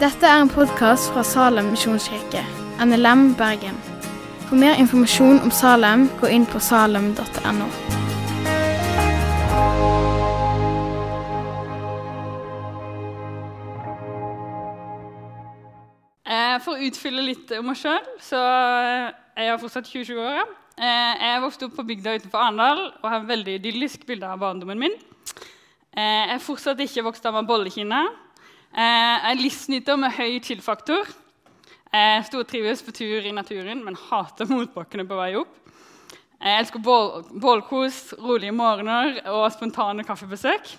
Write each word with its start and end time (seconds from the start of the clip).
Dette 0.00 0.26
er 0.28 0.40
en 0.42 0.48
podkast 0.52 1.08
fra 1.12 1.22
Salem 1.24 1.70
misjonskirke, 1.72 2.42
NLM 2.84 3.34
Bergen. 3.38 3.78
For 4.48 4.56
mer 4.60 4.76
informasjon 4.82 5.40
om 5.40 5.50
Salem, 5.50 6.08
gå 6.20 6.28
inn 6.36 6.44
på 6.46 6.60
salem.no. 6.60 7.70
Eh, 16.26 16.56
For 16.64 16.74
å 16.74 16.86
utfylle 16.88 17.22
litt 17.22 17.52
om 17.56 17.68
meg 17.70 17.78
sjøl, 17.78 18.02
så 18.22 18.40
jeg 19.36 19.50
er 19.52 19.60
fortsatt 19.62 19.88
27 19.88 20.14
år. 20.18 20.44
Eh, 20.76 21.12
Jeg 21.22 21.42
vokste 21.42 21.68
opp 21.68 21.76
på 21.78 21.86
bygda 21.86 22.16
utenfor 22.18 22.42
Arendal 22.42 22.80
og 23.02 23.08
har 23.08 23.20
et 23.22 23.28
veldig 23.30 23.54
idyllisk 23.60 24.06
bilde 24.06 24.26
av 24.28 24.40
barndommen 24.42 24.78
min. 24.78 24.96
Eh, 25.96 26.26
Jeg 26.26 26.34
er 26.34 26.42
fortsatt 26.42 26.80
ikke 26.80 27.04
vokst 27.06 27.24
av 27.26 27.34
med 27.34 27.46
bollekinna. 27.46 28.04
Eh, 28.76 28.82
Jeg 28.82 29.30
er 29.32 29.40
livsnyter 29.40 29.96
med 29.96 30.12
høy 30.12 30.34
chill-faktor. 30.44 31.08
Jeg 31.96 32.24
stortrives 32.28 32.82
på 32.84 32.92
tur 32.92 33.24
i 33.24 33.32
naturen, 33.32 33.80
men 33.84 33.96
hater 33.96 34.48
motbakkene 34.50 35.06
på 35.08 35.16
vei 35.16 35.30
opp. 35.38 35.54
Jeg 36.36 36.60
elsker 36.60 36.82
bål 36.84 37.22
bålkos, 37.40 38.12
rolige 38.20 38.52
morgener 38.52 39.22
og 39.32 39.46
spontane 39.54 40.04
kaffebesøk. 40.04 40.74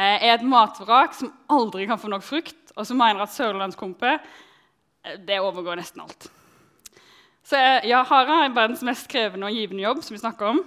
Jeg 0.00 0.22
er 0.24 0.38
et 0.38 0.46
matvrak 0.48 1.12
som 1.18 1.34
aldri 1.52 1.84
kan 1.90 2.00
få 2.00 2.08
nok 2.08 2.24
frukt, 2.24 2.72
og 2.72 2.88
som 2.88 2.96
mener 2.96 3.20
at 3.26 3.34
sørlandskompe 3.34 4.14
eh, 4.16 5.18
det 5.28 5.36
overgår 5.44 5.76
nesten 5.82 6.00
alt. 6.06 6.30
Så 7.44 7.60
jeg, 7.60 7.90
ja, 7.90 8.00
Hara 8.08 8.46
er 8.46 8.56
verdens 8.56 8.86
mest 8.86 9.10
krevende 9.10 9.50
og 9.50 9.52
givende 9.52 9.84
jobb. 9.84 10.00
som 10.06 10.16
vi 10.16 10.22
snakker 10.22 10.54
om. 10.54 10.64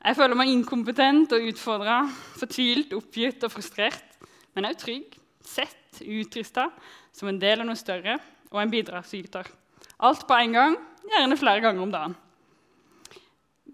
Jeg 0.00 0.16
føler 0.16 0.38
meg 0.38 0.48
inkompetent 0.54 1.32
og 1.36 1.44
utfordra, 1.50 2.00
fortvilt, 2.40 2.96
oppgitt 2.96 3.44
og 3.44 3.52
frustrert. 3.52 4.16
Men 4.54 4.64
jeg 4.64 4.72
er 4.72 4.80
trygg, 4.80 5.16
sett, 5.48 6.00
utrusta, 6.00 6.68
som 7.12 7.30
en 7.30 7.40
del 7.40 7.62
av 7.62 7.68
noe 7.68 7.78
større 7.78 8.18
og 8.52 8.60
en 8.60 8.72
bidragsyter. 8.72 9.48
Alt 10.04 10.26
på 10.28 10.36
en 10.36 10.54
gang, 10.56 10.76
gjerne 11.08 11.38
flere 11.40 11.62
ganger 11.64 11.86
om 11.86 11.94
dagen. 11.94 12.16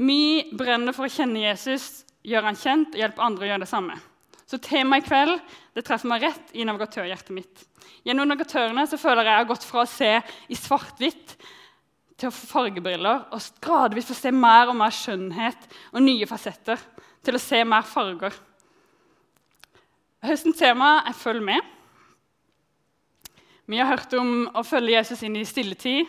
Vi 0.02 0.50
brenner 0.56 0.94
for 0.96 1.06
å 1.06 1.12
kjenne 1.12 1.42
Jesus, 1.42 2.04
gjøre 2.24 2.50
han 2.50 2.58
kjent 2.58 2.94
og 2.94 3.02
hjelpe 3.02 3.24
andre 3.24 3.46
å 3.46 3.50
gjøre 3.50 3.64
det 3.64 3.70
samme. 3.70 3.98
Så 4.46 4.58
temaet 4.60 5.04
i 5.04 5.08
kveld 5.08 5.38
det 5.76 5.84
treffer 5.86 6.10
meg 6.10 6.24
rett 6.26 6.54
i 6.56 6.64
navigatørhjertet 6.68 7.34
mitt. 7.34 7.66
Gjennom 8.04 8.28
navigatørene 8.28 8.84
så 8.88 8.98
føler 9.00 9.24
jeg 9.24 9.32
jeg 9.32 9.42
har 9.42 9.50
gått 9.50 9.66
fra 9.66 9.84
å 9.84 9.90
se 9.90 10.12
i 10.52 10.58
svart-hvitt 10.58 11.36
til 12.20 12.28
å 12.28 12.34
få 12.34 12.48
fargebriller 12.50 13.28
og 13.34 13.62
gradvis 13.64 14.10
få 14.10 14.16
se 14.18 14.32
mer 14.34 14.70
og 14.70 14.78
mer 14.78 14.94
skjønnhet 14.94 15.68
og 15.92 16.04
nye 16.04 16.28
fasetter. 16.30 16.80
Til 17.22 17.38
å 17.38 17.42
se 17.42 17.60
mer 17.64 17.86
farger. 17.86 18.34
Høstens 20.26 20.58
tema 20.58 21.02
er 21.06 21.14
'følg 21.14 21.42
med'. 21.42 21.71
Vi 23.72 23.78
har 23.80 23.88
hørt 23.88 24.12
om 24.18 24.50
å 24.52 24.60
følge 24.68 24.98
Jesus 24.98 25.22
inn 25.24 25.36
i 25.40 25.46
stilletid, 25.48 26.08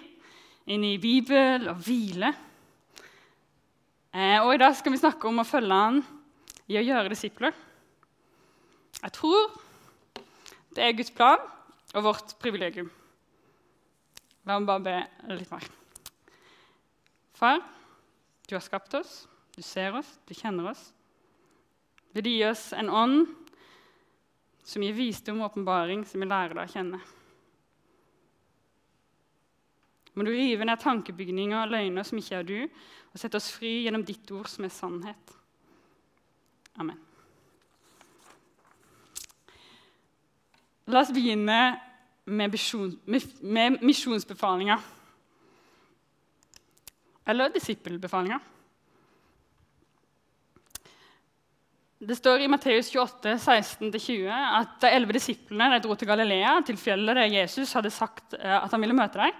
inn 0.67 0.81
i 0.83 0.97
Bibel 0.99 1.69
og 1.71 1.77
hvile. 1.85 2.33
Eh, 4.11 4.35
og 4.43 4.49
I 4.51 4.59
dag 4.59 4.75
skal 4.75 4.91
vi 4.91 4.99
snakke 4.99 5.29
om 5.29 5.39
å 5.39 5.45
følge 5.47 5.77
han 5.77 6.01
i 6.67 6.75
å 6.75 6.83
gjøre 6.83 7.13
disipler. 7.13 7.55
Jeg 8.97 9.15
tror 9.15 9.55
det 10.75 10.83
er 10.83 10.97
Guds 10.99 11.15
plan 11.15 11.39
og 11.93 12.09
vårt 12.09 12.35
privilegium. 12.43 12.91
La 14.43 14.59
meg 14.59 14.67
bare 14.67 14.83
be 14.89 15.37
litt 15.39 15.55
mer. 15.55 15.71
Far, 17.39 17.63
du 18.43 18.57
har 18.57 18.67
skapt 18.67 18.99
oss, 18.99 19.21
du 19.55 19.63
ser 19.63 19.95
oss, 20.03 20.17
du 20.27 20.35
kjenner 20.35 20.73
oss. 20.75 20.89
Vil 22.11 22.27
du 22.27 22.33
gi 22.35 22.43
oss 22.51 22.73
en 22.75 22.91
ånd 22.91 23.21
som 24.67 24.83
gir 24.83 24.99
visdom 24.99 25.39
og 25.39 25.53
åpenbaring, 25.53 26.03
som 26.03 26.19
vi 26.19 26.27
lærer 26.27 26.59
deg 26.59 26.67
å 26.67 26.79
kjenne? 26.79 27.05
Må 30.13 30.25
du 30.25 30.33
rive 30.33 30.65
ned 30.67 30.81
tankebygninger 30.81 31.57
og 31.57 31.71
løgner 31.73 32.05
som 32.05 32.19
ikke 32.19 32.37
er 32.39 32.45
du, 32.47 32.59
og 33.13 33.21
sette 33.21 33.39
oss 33.39 33.51
fri 33.55 33.83
gjennom 33.85 34.05
ditt 34.05 34.29
ord, 34.33 34.49
som 34.49 34.65
er 34.65 34.73
sannhet. 34.73 35.33
Amen. 36.81 36.99
La 40.91 41.01
oss 41.01 41.13
begynne 41.15 41.59
med, 42.25 42.57
med 43.41 43.77
misjonsbefalinga. 43.81 44.79
Eller 47.25 47.53
disippelbefalinga. 47.53 48.39
Det 52.03 52.17
står 52.19 52.41
i 52.43 52.49
Matteus 52.51 52.89
28, 52.91 53.37
16-20 53.39 54.27
at 54.27 54.73
de 54.83 54.89
elleve 54.91 55.15
disiplene 55.15 55.69
de 55.71 55.79
dro 55.85 55.95
til 55.95 56.09
Galilea, 56.09 56.57
til 56.67 56.75
fjellet 56.75 57.15
der 57.15 57.31
Jesus 57.31 57.71
hadde 57.77 57.93
sagt 57.95 58.35
eh, 58.35 58.57
at 58.57 58.71
han 58.73 58.83
ville 58.83 58.97
møte 58.97 59.21
dem. 59.21 59.37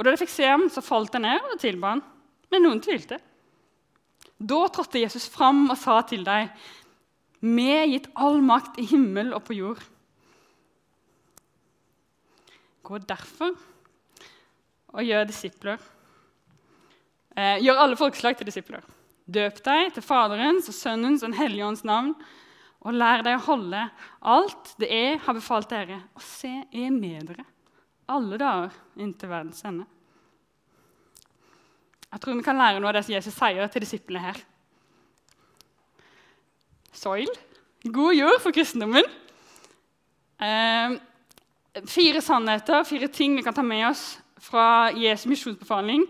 Og 0.00 0.06
Da 0.06 0.14
de 0.14 0.16
fikk 0.22 0.32
se 0.32 0.46
ham, 0.48 0.62
så 0.72 0.80
falt 0.80 1.12
de 1.12 1.20
ned 1.20 1.50
og 1.52 1.58
tilba 1.60 1.92
ham. 1.92 2.00
Men 2.48 2.62
noen 2.64 2.78
tvilte. 2.80 3.18
Da 4.40 4.60
trådte 4.72 5.02
Jesus 5.02 5.26
fram 5.28 5.66
og 5.68 5.76
sa 5.76 6.00
til 6.08 6.24
dem, 6.24 6.48
Vi 7.40 7.68
er 7.72 7.88
gitt 7.88 8.08
all 8.16 8.40
makt 8.40 8.78
i 8.80 8.86
himmel 8.88 9.34
og 9.36 9.44
på 9.44 9.56
jord. 9.56 9.82
Gå 12.82 12.98
derfor 12.98 13.52
og 14.90 15.04
gjør 15.04 15.28
disipler. 15.28 15.78
Eh, 17.36 17.60
gjør 17.60 17.84
alle 17.84 17.96
folkeslag 17.96 18.36
til 18.36 18.48
disipler. 18.48 18.82
Døp 19.28 19.62
deg 19.64 19.92
til 19.94 20.02
Faderens 20.02 20.68
og 20.68 20.74
Sønnens 20.74 21.22
og 21.22 21.30
Den 21.30 21.38
hellige 21.38 21.66
ånds 21.66 21.84
navn. 21.84 22.14
Og 22.80 22.96
lær 22.96 23.20
deg 23.22 23.36
å 23.36 23.46
holde 23.52 23.86
alt 24.20 24.74
det 24.80 24.88
jeg 24.88 25.20
har 25.20 25.36
befalt 25.36 25.70
dere. 25.70 26.00
Og 26.16 26.24
se, 26.24 26.64
er 26.72 26.90
med 26.90 27.28
dere 27.28 27.44
alle 28.10 28.38
dager 28.40 28.76
inntil 29.00 29.30
verdens 29.30 29.64
ende. 29.66 29.86
Jeg 32.10 32.22
tror 32.22 32.38
vi 32.38 32.46
kan 32.46 32.58
lære 32.58 32.80
noe 32.82 32.90
av 32.90 32.98
det 32.98 33.04
som 33.06 33.14
Jesus 33.14 33.36
sier 33.36 33.70
til 33.70 33.84
disiplene 33.84 34.24
her. 34.24 34.40
Soil. 36.90 37.30
God 37.86 38.16
jord 38.16 38.40
for 38.42 38.52
kristendommen. 38.52 39.06
Eh, 40.42 40.96
fire 41.86 42.22
sannheter, 42.24 42.82
fire 42.84 43.08
ting 43.14 43.36
vi 43.38 43.44
kan 43.46 43.54
ta 43.54 43.62
med 43.62 43.86
oss 43.92 44.18
fra 44.42 44.90
Jesu 44.96 45.28
misjonsbefaling. 45.30 46.02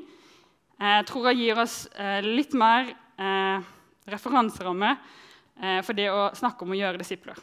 Jeg 0.80 1.06
tror 1.10 1.28
jeg 1.28 1.42
gir 1.42 1.60
oss 1.60 1.84
eh, 1.92 2.24
litt 2.24 2.54
mer 2.56 2.88
eh, 3.20 3.70
referanseramme 4.08 4.94
eh, 4.94 5.80
for 5.84 5.96
det 5.98 6.08
å 6.08 6.30
snakke 6.38 6.64
om 6.64 6.72
å 6.72 6.78
gjøre 6.78 7.02
disipler. 7.02 7.36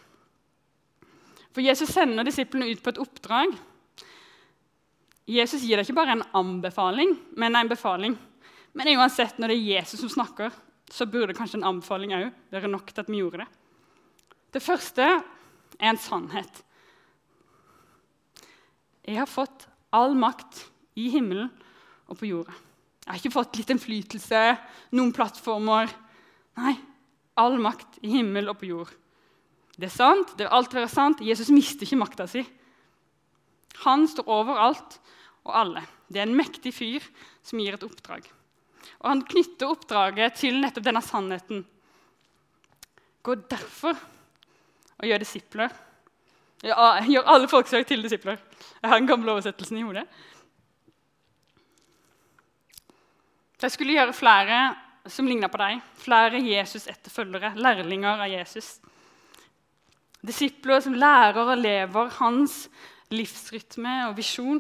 For 1.53 1.61
Jesus 1.61 1.93
sender 1.93 2.25
disiplene 2.25 2.71
ut 2.71 2.81
på 2.81 2.93
et 2.93 3.01
oppdrag. 3.01 3.53
Jesus 5.27 5.63
gir 5.65 5.75
deg 5.75 5.83
ikke 5.83 5.97
bare 5.97 6.15
en 6.15 6.27
anbefaling, 6.39 7.17
men 7.35 7.55
en 7.59 7.69
befaling. 7.69 8.15
Men 8.77 8.93
uansett, 8.95 9.39
når 9.39 9.51
det 9.51 9.57
er 9.57 9.69
Jesus 9.75 9.99
som 9.99 10.11
snakker, 10.11 10.53
så 10.87 11.07
burde 11.09 11.35
kanskje 11.35 11.59
en 11.59 11.67
anbefaling 11.67 12.13
òg 12.15 12.29
være 12.53 12.71
nok 12.71 12.93
til 12.93 13.03
at 13.03 13.09
vi 13.11 13.19
gjorde 13.19 13.43
det. 13.43 13.47
Det 14.55 14.63
første 14.63 15.03
er 15.03 15.89
en 15.89 15.99
sannhet. 15.99 16.63
Jeg 19.07 19.19
har 19.19 19.29
fått 19.29 19.67
all 19.95 20.15
makt 20.19 20.63
i 20.99 21.09
himmelen 21.11 21.51
og 22.07 22.19
på 22.19 22.29
jorda. 22.29 22.55
Jeg 23.03 23.11
har 23.11 23.19
ikke 23.21 23.35
fått 23.35 23.59
litt 23.59 23.69
innflytelse, 23.71 24.43
noen 24.95 25.13
plattformer. 25.15 25.91
Nei, 26.59 26.73
all 27.39 27.59
makt 27.61 27.99
i 28.03 28.11
himmel 28.17 28.49
og 28.51 28.59
på 28.59 28.71
jord. 28.71 28.91
Det 29.77 29.87
er 29.87 29.93
sant, 29.93 30.33
det 30.35 30.47
vil 30.47 30.55
alltid 30.57 30.79
være 30.81 30.91
sant. 30.91 31.23
Jesus 31.23 31.51
mister 31.53 31.85
ikke 31.85 31.99
makta 32.01 32.27
si. 32.31 32.43
Han 33.85 34.07
står 34.09 34.31
over 34.33 34.59
alt 34.59 34.97
og 35.47 35.55
alle. 35.61 35.83
Det 36.07 36.21
er 36.21 36.27
en 36.27 36.37
mektig 36.37 36.73
fyr 36.75 37.03
som 37.45 37.59
gir 37.61 37.75
et 37.75 37.87
oppdrag. 37.87 38.27
Og 39.01 39.09
Han 39.09 39.25
knytter 39.27 39.71
oppdraget 39.71 40.39
til 40.39 40.59
nettopp 40.61 40.85
denne 40.87 41.03
sannheten. 41.03 41.65
Gå 43.23 43.35
derfor 43.49 43.97
og 44.97 45.05
gjør 45.07 45.21
disipler. 45.23 45.73
Gjør 46.63 47.29
alle 47.29 47.49
folkeslag 47.51 47.85
til 47.87 48.03
disipler. 48.03 48.39
Jeg 48.81 48.89
har 48.89 48.99
den 48.99 49.09
gamle 49.09 49.35
oversettelsen 49.35 49.77
i 49.77 49.85
hodet. 49.85 50.07
De 53.57 53.69
skulle 53.73 53.95
gjøre 53.97 54.13
flere 54.13 54.59
som 55.09 55.27
ligna 55.27 55.47
på 55.49 55.59
deg, 55.61 55.79
flere 55.97 56.41
Jesus-etterfølgere, 56.43 57.55
lærlinger 57.57 58.23
av 58.25 58.29
Jesus. 58.29 58.75
Disipler 60.25 60.81
som 60.83 60.97
lærer 60.97 61.39
og 61.41 61.61
lever 61.61 62.11
hans 62.19 62.65
livsrytme 63.13 63.93
og 64.09 64.17
visjon. 64.17 64.59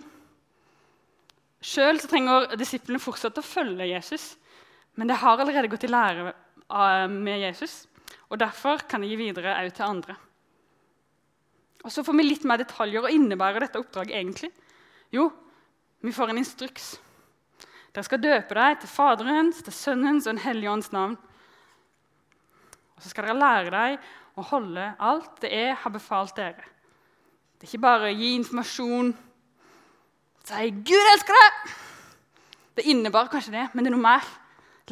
Sjøl 1.67 1.99
trenger 1.99 2.53
disiplene 2.59 3.01
fortsatt 3.01 3.39
å 3.41 3.43
følge 3.43 3.89
Jesus, 3.89 4.35
men 4.95 5.09
de 5.09 5.17
har 5.19 5.41
allerede 5.41 5.69
gått 5.71 5.83
i 5.83 5.91
lære 5.91 6.31
med 7.11 7.41
Jesus. 7.41 7.87
og 8.29 8.39
Derfor 8.39 8.87
kan 8.87 9.01
de 9.01 9.09
gi 9.11 9.17
videre 9.19 9.55
òg 9.59 9.73
til 9.75 9.85
andre. 9.87 10.15
Og 11.83 11.91
Så 11.91 12.03
får 12.03 12.15
vi 12.17 12.23
litt 12.23 12.43
mer 12.43 12.57
detaljer. 12.57 13.03
og 13.03 13.11
innebærer 13.11 13.59
dette 13.59 13.79
oppdraget 13.79 14.15
egentlig? 14.15 14.51
Jo, 15.11 15.31
vi 16.01 16.11
får 16.11 16.29
en 16.29 16.37
instruks. 16.37 16.99
Dere 17.93 18.03
skal 18.03 18.21
døpe 18.21 18.53
deg 18.53 18.79
til 18.79 18.89
Faderens, 18.89 19.61
til 19.63 19.73
Sønnens 19.73 20.27
og 20.27 20.35
Den 20.35 20.43
hellige 20.43 20.71
ånds 20.71 20.91
navn. 20.91 21.17
Og 22.95 23.03
så 23.03 23.09
skal 23.09 23.25
dere 23.25 23.39
lære 23.39 23.71
deg 23.71 23.99
å 24.37 24.41
holde 24.41 24.95
alt 24.99 25.41
det 25.41 25.51
jeg 25.51 25.75
har 25.75 25.91
befalt 25.91 26.35
dere. 26.35 26.63
Det 27.57 27.65
er 27.65 27.71
ikke 27.71 27.87
bare 27.87 28.09
å 28.11 28.17
gi 28.17 28.35
informasjon, 28.35 29.15
si 30.47 30.69
'Gud 30.71 31.11
elsker 31.13 31.35
deg'. 31.35 31.75
Det 32.77 32.85
innebar 32.87 33.29
kanskje 33.31 33.55
det, 33.55 33.65
men 33.73 33.83
det 33.83 33.91
er 33.91 33.97
noe 33.97 34.05
mer. 34.05 34.25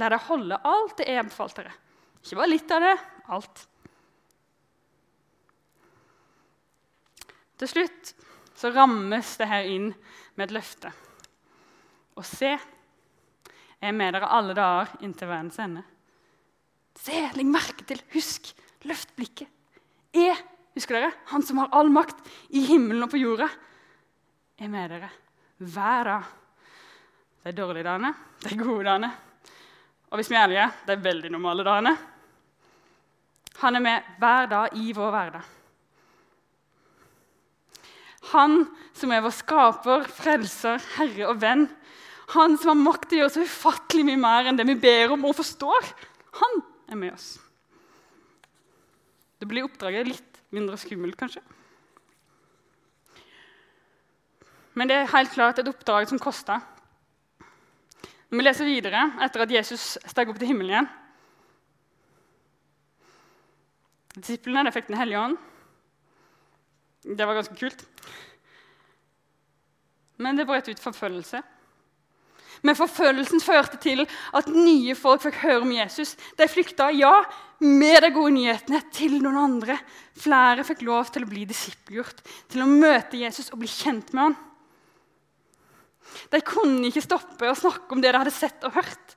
La 0.01 0.09
deg 0.11 0.27
holde 0.27 0.57
alt 0.67 0.97
det 0.99 1.07
jeg 1.07 1.19
har 1.21 1.27
befalt 1.27 1.55
dere. 1.59 1.71
Ikke 2.23 2.39
bare 2.41 2.51
litt 2.51 2.71
av 2.73 2.83
det, 2.83 2.95
alt. 3.31 3.65
Til 7.55 7.71
slutt 7.71 8.13
så 8.57 8.71
rammes 8.73 9.35
det 9.39 9.47
her 9.47 9.67
inn 9.69 9.91
med 10.35 10.47
et 10.47 10.55
løfte. 10.57 10.91
Og 12.19 12.25
se, 12.27 12.55
jeg 12.55 13.91
er 13.91 13.95
med 13.95 14.15
dere 14.15 14.31
alle 14.33 14.55
dager 14.57 14.95
inntil 15.05 15.29
verdens 15.29 15.59
ende. 15.61 15.83
Se, 16.99 17.15
legg 17.35 17.47
merke 17.47 17.85
til, 17.87 18.01
husk, 18.15 18.49
løft 18.87 19.13
blikket. 19.15 19.51
Jeg, 20.15 20.35
husker 20.75 20.97
dere, 20.97 21.13
han 21.31 21.43
som 21.45 21.59
har 21.61 21.71
all 21.75 21.91
makt 21.93 22.23
i 22.55 22.63
himmelen 22.65 23.05
og 23.05 23.13
på 23.13 23.21
jorda, 23.21 23.51
er 24.59 24.71
med 24.71 24.89
dere 24.89 25.11
Det 25.59 27.51
er 27.51 27.55
dårlige 27.55 27.85
dagene, 27.87 28.11
er 28.43 28.57
gode 28.59 28.83
dagene. 28.83 29.11
Og 30.11 30.19
hvis 30.19 30.29
vi 30.31 30.35
er 30.35 30.43
ærlige, 30.43 30.67
er 30.87 31.05
veldig 31.05 31.31
normale 31.31 31.63
dagene. 31.63 31.93
Han 33.61 33.75
er 33.75 33.83
med 33.85 34.09
hver 34.19 34.49
dag 34.51 34.75
i 34.75 34.91
vår 34.95 35.13
hverdag. 35.15 35.53
Han 38.33 38.65
som 38.97 39.13
er 39.13 39.23
vår 39.23 39.35
skaper, 39.37 40.05
frelser, 40.11 40.83
herre 40.97 41.29
og 41.29 41.39
venn. 41.39 41.67
Han 42.33 42.57
som 42.57 42.73
har 42.73 42.81
makt 42.81 43.09
til 43.09 43.19
å 43.19 43.23
gjøre 43.23 43.35
så 43.37 43.45
ufattelig 43.45 44.05
mye 44.07 44.19
mer 44.19 44.49
enn 44.49 44.59
det 44.59 44.65
vi 44.67 44.79
ber 44.81 45.13
om 45.15 45.27
og 45.29 45.37
forstår. 45.37 45.91
Han 46.41 46.63
er 46.89 46.99
med 46.99 47.13
oss. 47.13 47.35
Det 49.39 49.47
blir 49.47 49.67
oppdraget 49.67 50.09
litt 50.09 50.41
mindre 50.55 50.79
skummelt, 50.81 51.15
kanskje. 51.19 51.43
Men 54.75 54.91
det 54.91 54.97
er 54.99 55.11
helt 55.13 55.31
klart 55.31 55.59
et 55.59 55.69
oppdrag 55.71 56.09
som 56.09 56.19
kosta. 56.19 56.59
Når 58.29 58.39
vi 58.39 58.45
leser 58.45 58.67
videre 58.67 59.07
etter 59.23 59.45
at 59.45 59.53
Jesus 59.53 59.95
steg 60.03 60.29
opp 60.29 60.39
til 60.41 60.49
himmelen 60.49 60.73
igjen 60.73 60.87
Disiplene 64.15 64.71
fikk 64.71 64.87
Den 64.89 64.99
hellige 64.99 65.19
ånd. 65.19 65.35
Det 67.05 67.25
var 67.27 67.35
ganske 67.37 67.57
kult. 67.59 67.83
Men 70.23 70.39
det 70.39 70.47
brøt 70.47 70.69
ut 70.71 70.79
forfølgelse. 70.79 71.41
Men 72.65 72.77
forfølgelsen 72.79 73.43
førte 73.43 73.77
til 73.83 74.05
at 74.07 74.47
nye 74.47 74.95
folk 74.97 75.25
fikk 75.25 75.41
høre 75.43 75.65
om 75.65 75.73
Jesus. 75.75 76.15
De 76.39 76.47
flykta, 76.49 76.87
ja, 76.95 77.11
med 77.59 77.99
de 78.01 78.13
gode 78.15 78.33
nyhetene 78.37 78.79
til 78.95 79.19
noen 79.19 79.37
andre. 79.43 79.77
Flere 80.17 80.63
fikk 80.65 80.85
lov 80.87 81.11
til 81.11 81.27
å 81.27 81.29
bli 81.29 81.43
disippelgjort, 81.49 82.23
til 82.49 82.63
å 82.63 82.71
møte 82.71 83.19
Jesus 83.19 83.51
og 83.51 83.59
bli 83.61 83.69
kjent 83.69 84.15
med 84.15 84.29
han. 84.29 84.37
De 86.31 86.41
kunne 86.45 86.89
ikke 86.89 87.03
stoppe 87.03 87.49
å 87.49 87.57
snakke 87.57 87.91
om 87.95 88.01
det 88.03 88.11
de 88.13 88.21
hadde 88.21 88.33
sett 88.33 88.63
og 88.67 88.75
hørt, 88.77 89.15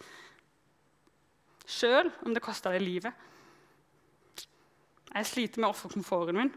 sjøl 1.69 2.09
om 2.25 2.35
det 2.35 2.43
kosta 2.45 2.73
dem 2.73 2.85
livet. 2.85 3.27
Jeg 5.15 5.29
sliter 5.29 5.63
med 5.63 5.71
offerkomforten 5.71 6.37
min. 6.37 6.51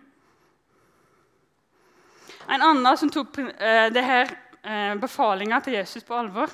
En 2.51 2.63
annen 2.65 2.97
som 2.97 3.11
tok 3.11 3.37
uh, 3.37 3.87
det 3.93 4.03
her 4.03 4.31
uh, 4.65 4.95
befalinga 4.99 5.61
til 5.63 5.77
Jesus 5.77 6.05
på 6.07 6.17
alvor, 6.17 6.51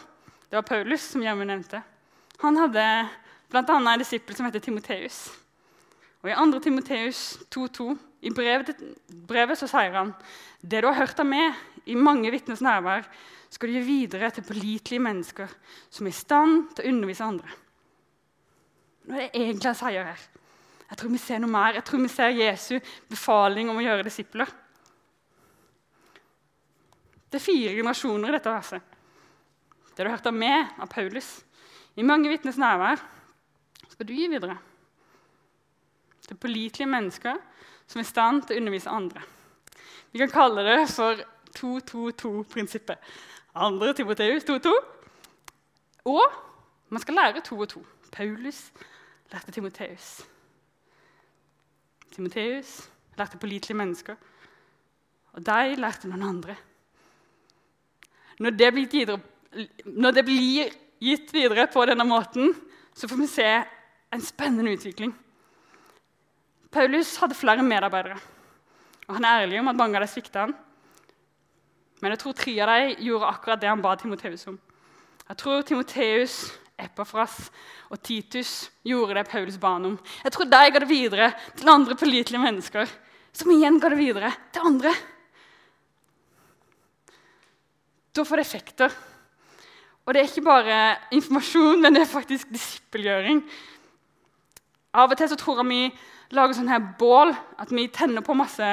det 0.48 0.60
var 0.60 0.68
Paulus, 0.68 1.04
som 1.12 1.24
Gjermund 1.24 1.52
nevnte. 1.52 1.82
Han 2.44 2.60
hadde 2.60 2.84
bl.a. 3.52 3.64
en 3.64 4.00
disippel 4.00 4.36
som 4.38 4.48
heter 4.48 4.64
Timoteus. 4.64 5.26
Og 6.24 6.30
I 6.32 6.36
2. 6.36 6.60
Timoteus 6.64 7.24
2,2, 7.54 7.96
i 8.28 8.32
brevet, 8.34 8.78
brevet 9.28 9.60
så 9.60 9.70
sier 9.70 9.94
han 9.94 10.14
det 10.62 10.82
du 10.82 10.88
har 10.90 10.98
hørt 10.98 11.20
av 11.22 11.28
meg 11.30 11.56
i 11.88 11.96
mange 11.96 12.32
vitners 12.34 12.64
nærvær, 12.66 13.06
skal 13.50 13.70
du 13.70 13.78
gi 13.78 13.86
videre 13.86 14.30
til 14.34 14.46
pålitelige 14.46 15.04
mennesker 15.04 15.54
som 15.90 16.08
er 16.08 16.14
i 16.14 16.18
stand 16.18 16.68
til 16.76 16.86
å 16.86 16.94
undervise 16.94 17.26
andre. 17.26 17.56
Nå 19.08 19.16
er 19.16 19.24
det 19.24 19.40
egentlig 19.40 19.72
han 19.72 19.80
sier 19.80 20.10
her. 20.10 20.26
Jeg 20.88 21.00
tror 21.00 21.12
vi 21.12 21.20
ser 21.20 21.42
noe 21.44 21.52
mer. 21.52 21.76
Jeg 21.76 21.86
tror 21.88 22.04
vi 22.04 22.12
ser 22.12 22.36
Jesu 22.36 22.76
befaling 23.12 23.72
om 23.72 23.80
å 23.80 23.84
gjøre 23.84 24.06
disipler. 24.08 24.52
Det 27.28 27.40
er 27.40 27.44
fire 27.44 27.76
generasjoner 27.76 28.32
i 28.32 28.38
dette 28.38 28.54
verset. 28.54 28.96
Det 29.92 30.04
du 30.04 30.08
har 30.08 30.16
hørt 30.16 30.30
av 30.30 30.36
meg, 30.36 30.74
av 30.80 30.92
Paulus, 30.92 31.32
i 31.98 32.06
mange 32.06 32.30
vitnes 32.30 32.60
nærvær, 32.62 33.02
skal 33.90 34.08
du 34.08 34.14
gi 34.14 34.28
videre. 34.32 34.56
Til 36.28 36.40
pålitelige 36.40 36.92
mennesker 36.92 37.40
som 37.88 38.00
er 38.00 38.06
i 38.06 38.12
stand 38.12 38.46
til 38.46 38.58
å 38.58 38.62
undervise 38.62 38.94
andre. 38.94 39.24
Vi 40.12 40.22
kan 40.22 40.32
kalle 40.32 40.64
det 40.68 40.78
for 40.92 41.20
2-2-2-prinsippet. 41.58 43.02
Andre 43.58 43.94
Timoteus 43.94 44.46
2-2. 44.48 44.74
Og 46.06 46.24
man 46.90 47.02
skal 47.04 47.18
lære 47.18 47.42
to 47.42 47.60
og 47.60 47.70
to. 47.70 47.86
Paulus 48.12 48.72
lærte 49.32 49.52
Timoteus. 49.52 50.26
Timoteus 52.12 52.90
lærte 53.18 53.38
pålitelige 53.38 53.78
mennesker. 53.78 54.16
Og 55.34 55.46
de 55.46 55.76
lærte 55.76 56.10
noen 56.10 56.24
andre. 56.24 56.56
Når 58.40 58.50
det, 58.50 58.74
videre, 58.76 59.20
når 59.86 60.12
det 60.12 60.26
blir 60.26 60.74
gitt 61.02 61.34
videre 61.34 61.68
på 61.74 61.86
denne 61.90 62.06
måten, 62.06 62.54
så 62.94 63.10
får 63.10 63.18
vi 63.18 63.28
se 63.30 63.48
en 64.14 64.22
spennende 64.22 64.74
utvikling. 64.78 65.16
Paulus 66.72 67.16
hadde 67.18 67.38
flere 67.38 67.64
medarbeidere, 67.64 68.18
og 69.08 69.16
han 69.16 69.26
er 69.26 69.44
ærlig 69.44 69.60
om 69.60 69.72
at 69.72 69.80
mange 69.80 69.98
av 69.98 70.04
dem 70.04 70.12
svikta 70.12 70.46
han. 70.46 70.56
Men 72.02 72.14
jeg 72.14 72.22
tror 72.22 72.38
tre 72.38 72.54
av 72.62 72.72
dem 72.72 73.06
gjorde 73.08 73.32
akkurat 73.32 73.62
det 73.62 73.70
han 73.72 73.82
ba 73.82 73.96
Timoteus 73.98 74.46
om. 74.52 74.58
Jeg 75.28 75.40
tror 75.42 75.66
Timoteus, 75.66 76.38
Epafras 76.78 77.50
og 77.90 78.00
Titus 78.06 78.70
gjorde 78.86 79.18
det 79.18 79.30
Paulus 79.32 79.58
ba 79.60 79.74
om. 79.80 79.98
Jeg 80.24 80.34
tror 80.34 80.50
de 80.52 80.64
ga 80.72 80.82
det 80.84 80.90
videre 80.90 81.32
til 81.58 81.72
andre 81.74 81.98
pålitelige 81.98 82.44
mennesker, 82.44 82.90
som 83.34 83.52
igjen 83.52 83.80
ga 83.82 83.90
det 83.90 84.00
videre 84.00 84.32
til 84.54 84.70
andre. 84.70 84.94
Da 88.14 88.26
får 88.26 88.40
det 88.40 88.46
effekter. 88.46 88.94
Og 90.06 90.14
det 90.14 90.22
er 90.22 90.30
ikke 90.30 90.46
bare 90.46 90.78
informasjon, 91.12 91.82
men 91.82 91.98
det 91.98 92.06
er 92.06 92.10
faktisk 92.14 92.54
disippelgjøring. 92.54 93.42
Av 94.98 95.12
og 95.12 95.18
til 95.20 95.30
så 95.30 95.38
tror 95.38 95.60
jeg 95.62 95.70
vi 95.70 95.82
lager 96.38 96.56
sånn 96.56 96.72
her 96.72 96.94
bål, 97.00 97.34
at 97.60 97.74
vi 97.74 97.90
tenner 97.94 98.24
på 98.26 98.38
masse 98.38 98.70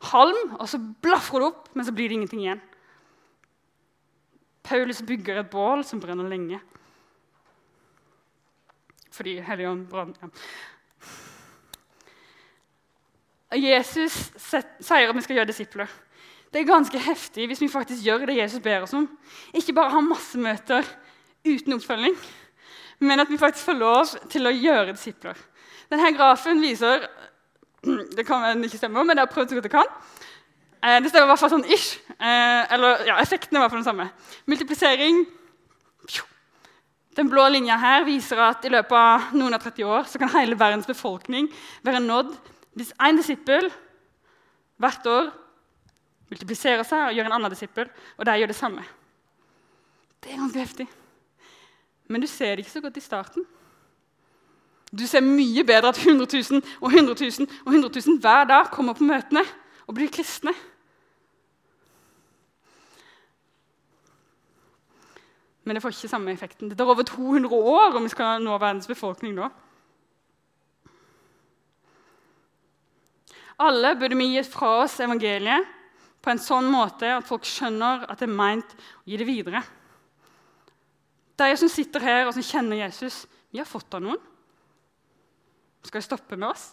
halm, 0.00 0.56
og 0.56 0.68
så 0.68 0.80
blafrer 1.02 1.42
det 1.42 1.48
opp, 1.50 1.70
men 1.76 1.86
så 1.86 1.92
blir 1.92 2.08
det 2.08 2.18
ingenting 2.18 2.44
igjen. 2.44 2.62
Paulus 4.64 5.02
bygger 5.02 5.40
et 5.40 5.50
bål 5.50 5.84
som 5.84 6.00
brenner 6.00 6.28
lenge. 6.30 6.60
Fordi 9.10 9.40
Helligånd 9.44 9.88
brant 9.90 10.20
ja. 10.22 10.28
Jesus 13.58 14.14
sier 14.38 15.08
at 15.10 15.16
vi 15.16 15.24
skal 15.24 15.40
gjøre 15.40 15.50
disipler. 15.50 15.90
Det 16.50 16.60
er 16.60 16.68
ganske 16.68 16.98
heftig 17.02 17.48
hvis 17.50 17.62
vi 17.62 17.70
faktisk 17.70 18.04
gjør 18.06 18.28
det 18.30 18.38
Jesus 18.38 18.62
ber 18.62 18.86
oss 18.86 18.94
om. 18.94 19.08
Ikke 19.54 19.74
bare 19.74 19.90
ha 19.94 20.02
masse 20.02 20.38
møter 20.38 20.86
uten 21.46 21.74
oppfølging, 21.74 22.14
men 23.02 23.22
at 23.22 23.30
vi 23.30 23.38
faktisk 23.40 23.70
får 23.70 23.78
lov 23.80 24.14
til 24.30 24.46
å 24.46 24.54
gjøre 24.54 24.94
disipler. 24.94 25.38
Denne 25.90 26.12
grafen 26.14 26.62
viser 26.62 27.08
Det 28.16 28.26
kan 28.28 28.42
vel 28.44 28.64
ikke 28.68 28.80
stemme, 28.80 29.04
men 29.04 29.16
jeg 29.16 29.26
har 29.26 29.32
prøvd 29.32 29.52
så 29.52 29.58
godt 29.58 29.68
jeg 29.68 29.74
kan. 29.74 29.92
Eh, 30.80 30.96
det 31.02 31.10
stemmer 31.10 31.28
i 31.28 31.32
hvert 31.32 31.42
fall 31.42 31.52
sånn 31.52 31.68
ish. 31.68 31.98
Eh, 32.16 32.72
eller 32.76 33.04
ja, 33.08 33.18
effekten 33.20 33.56
er 33.56 33.60
i 33.60 33.64
hvert 33.64 33.74
fall 33.74 33.82
den 33.82 33.90
samme. 33.90 34.10
Multiplisering 34.50 35.26
Den 37.18 37.26
blå 37.28 37.42
linja 37.50 37.74
her 37.76 38.04
viser 38.06 38.38
at 38.38 38.64
i 38.64 38.70
løpet 38.70 38.94
av 38.94 39.32
noen 39.34 39.56
av 39.56 39.60
30 39.64 39.84
år 39.84 40.04
så 40.08 40.20
kan 40.22 40.30
hele 40.30 40.56
verdens 40.56 40.86
befolkning 40.86 41.48
være 41.84 41.98
nådd 42.04 42.30
hvis 42.78 42.92
én 43.02 43.18
disippel 43.18 43.66
hvert 44.80 45.08
år 45.10 45.32
multipliserer 46.30 46.86
seg 46.86 47.08
og 47.08 47.18
gjør 47.18 47.28
en 47.28 47.34
annen 47.36 47.52
disippel, 47.52 47.90
og 48.16 48.28
de 48.28 48.36
gjør 48.38 48.52
det 48.52 48.56
samme. 48.56 48.84
Det 50.22 50.30
er 50.30 50.38
ganske 50.38 50.62
heftig. 50.62 50.86
Men 52.08 52.22
du 52.22 52.28
ser 52.30 52.54
det 52.54 52.64
ikke 52.64 52.76
så 52.76 52.84
godt 52.84 53.00
i 53.00 53.04
starten. 53.04 53.46
Du 54.90 55.06
ser 55.06 55.22
mye 55.22 55.62
bedre 55.66 55.92
at 55.92 56.00
100 56.02 56.26
000 56.26 56.62
og 56.80 56.90
100 56.90 57.14
000 57.38 57.46
og 57.64 57.72
100 57.72 58.02
000 58.06 58.18
hver 58.20 58.44
dag 58.50 58.70
kommer 58.74 58.96
på 58.98 59.06
møtene 59.06 59.44
og 59.86 59.94
blir 59.94 60.10
kristne. 60.10 60.54
Men 65.64 65.76
det 65.76 65.82
får 65.84 65.94
ikke 65.94 66.10
samme 66.10 66.32
effekten. 66.34 66.70
Det 66.70 66.78
tar 66.78 66.90
over 66.90 67.06
200 67.06 67.54
år 67.54 67.94
om 67.94 68.02
vi 68.02 68.10
skal 68.10 68.42
nå 68.42 68.56
verdens 68.58 68.90
befolkning 68.90 69.36
nå. 69.36 69.46
Alle 73.60 73.92
burde 74.00 74.16
vi 74.16 74.32
gi 74.32 74.42
fra 74.48 74.80
oss 74.82 74.96
evangeliet 75.04 75.68
på 76.20 76.32
en 76.32 76.40
sånn 76.40 76.66
måte 76.72 77.12
at 77.14 77.28
folk 77.28 77.44
skjønner 77.46 78.06
at 78.08 78.18
det 78.18 78.26
er 78.26 78.38
meint 78.40 78.74
å 78.74 79.04
gi 79.06 79.20
det 79.20 79.28
videre. 79.28 79.62
De 81.40 81.48
som 81.56 81.70
sitter 81.72 82.04
her 82.04 82.26
og 82.26 82.34
som 82.34 82.44
kjenner 82.44 82.80
Jesus, 82.82 83.22
vi 83.52 83.60
har 83.60 83.68
fått 83.68 83.94
av 83.94 84.02
noen. 84.04 84.29
Skal 85.82 86.00
det 86.00 86.06
stoppe 86.06 86.36
med 86.36 86.48
oss? 86.48 86.70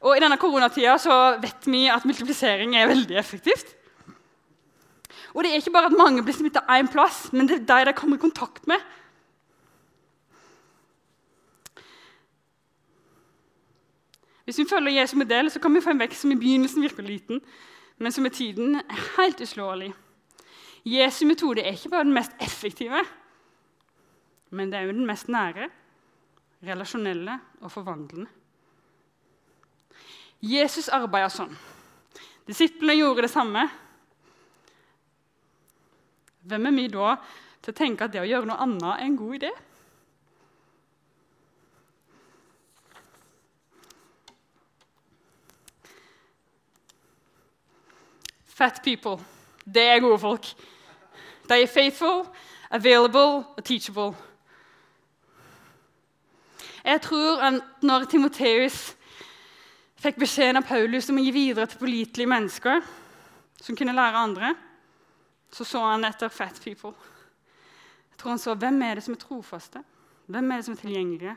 Og 0.00 0.16
I 0.16 0.22
denne 0.22 0.38
koronatida 0.40 0.96
vet 1.42 1.66
vi 1.68 1.84
at 1.92 2.06
multiplisering 2.08 2.76
er 2.76 2.88
veldig 2.88 3.18
effektivt. 3.20 3.76
Og 5.34 5.44
det 5.44 5.50
er 5.50 5.60
ikke 5.60 5.74
bare 5.74 5.90
at 5.90 5.98
mange 5.98 6.24
blir 6.24 6.34
smitta 6.34 6.64
én 6.72 6.88
plass, 6.90 7.28
men 7.32 7.46
det 7.46 7.60
er 7.60 7.84
de 7.84 7.90
de 7.90 7.96
kommer 7.96 8.16
i 8.16 8.24
kontakt 8.24 8.66
med. 8.66 8.80
Hvis 14.44 14.58
vi 14.58 14.66
følger 14.70 15.00
Jesu 15.00 15.16
modell, 15.16 15.50
så 15.50 15.60
kan 15.60 15.74
vi 15.74 15.80
få 15.80 15.90
en 15.90 16.00
vekst 16.00 16.24
som 16.24 16.32
i 16.32 16.38
begynnelsen 16.38 16.82
virker 16.82 17.06
liten, 17.06 17.40
men 17.98 18.12
som 18.12 18.22
med 18.22 18.34
tiden 18.34 18.80
er 18.80 19.04
helt 19.18 19.40
uslåelig. 19.40 19.92
Jesu 20.84 21.26
metode 21.26 21.62
er 21.62 21.76
ikke 21.76 21.92
bare 21.92 22.04
den 22.04 22.16
mest 22.16 22.32
effektive, 22.40 23.04
men 24.50 24.72
det 24.72 24.78
er 24.78 24.88
jo 24.88 24.96
den 24.96 25.06
mest 25.06 25.28
nære, 25.28 25.68
relasjonelle 26.64 27.38
og 27.60 27.72
forvandlende. 27.72 28.28
Jesus 30.40 30.88
arbeida 30.92 31.28
sånn. 31.32 31.52
Disiplene 32.48 32.96
gjorde 32.96 33.26
det 33.26 33.32
samme. 33.32 33.66
Hvem 36.48 36.70
er 36.70 36.76
vi 36.76 36.86
da 36.92 37.16
til 37.60 37.74
å 37.74 37.76
tenke 37.76 38.06
at 38.06 38.14
det 38.14 38.22
å 38.22 38.28
gjøre 38.28 38.48
noe 38.48 38.64
annet 38.64 38.86
er 38.94 39.04
en 39.04 39.18
god 39.20 39.36
idé? 39.36 39.50
Fat 48.60 48.80
people. 48.84 49.20
Det 49.64 49.84
er 49.88 50.00
gode 50.00 50.18
folk. 50.20 50.48
De 51.48 51.60
er 51.62 51.68
faithful, 51.68 52.26
available 52.70 53.44
og 53.56 53.64
teachable. 53.64 54.16
Jeg 56.84 57.02
tror 57.04 57.42
at 57.44 57.84
når 57.84 58.06
Timoteus 58.10 58.78
fikk 60.00 60.20
beskjeden 60.22 60.60
av 60.60 60.68
Paulus 60.68 61.10
om 61.12 61.20
å 61.20 61.24
gi 61.24 61.32
videre 61.34 61.68
til 61.68 61.80
pålitelige 61.82 62.30
mennesker 62.30 62.82
som 63.60 63.76
kunne 63.76 63.96
lære 63.96 64.24
andre, 64.24 64.54
så 65.52 65.66
så 65.66 65.82
han 65.84 66.06
etter 66.08 66.32
fat 66.32 66.60
people. 66.64 66.94
Jeg 68.10 68.20
tror 68.20 68.34
han 68.34 68.42
så 68.42 68.54
hvem 68.56 68.82
er 68.86 68.96
det 68.96 69.04
som 69.04 69.16
er 69.16 69.20
trofaste, 69.20 69.82
hvem 70.30 70.52
er 70.52 70.60
det 70.60 70.68
som 70.68 70.76
er 70.76 70.84
tilgjengelige, 70.84 71.36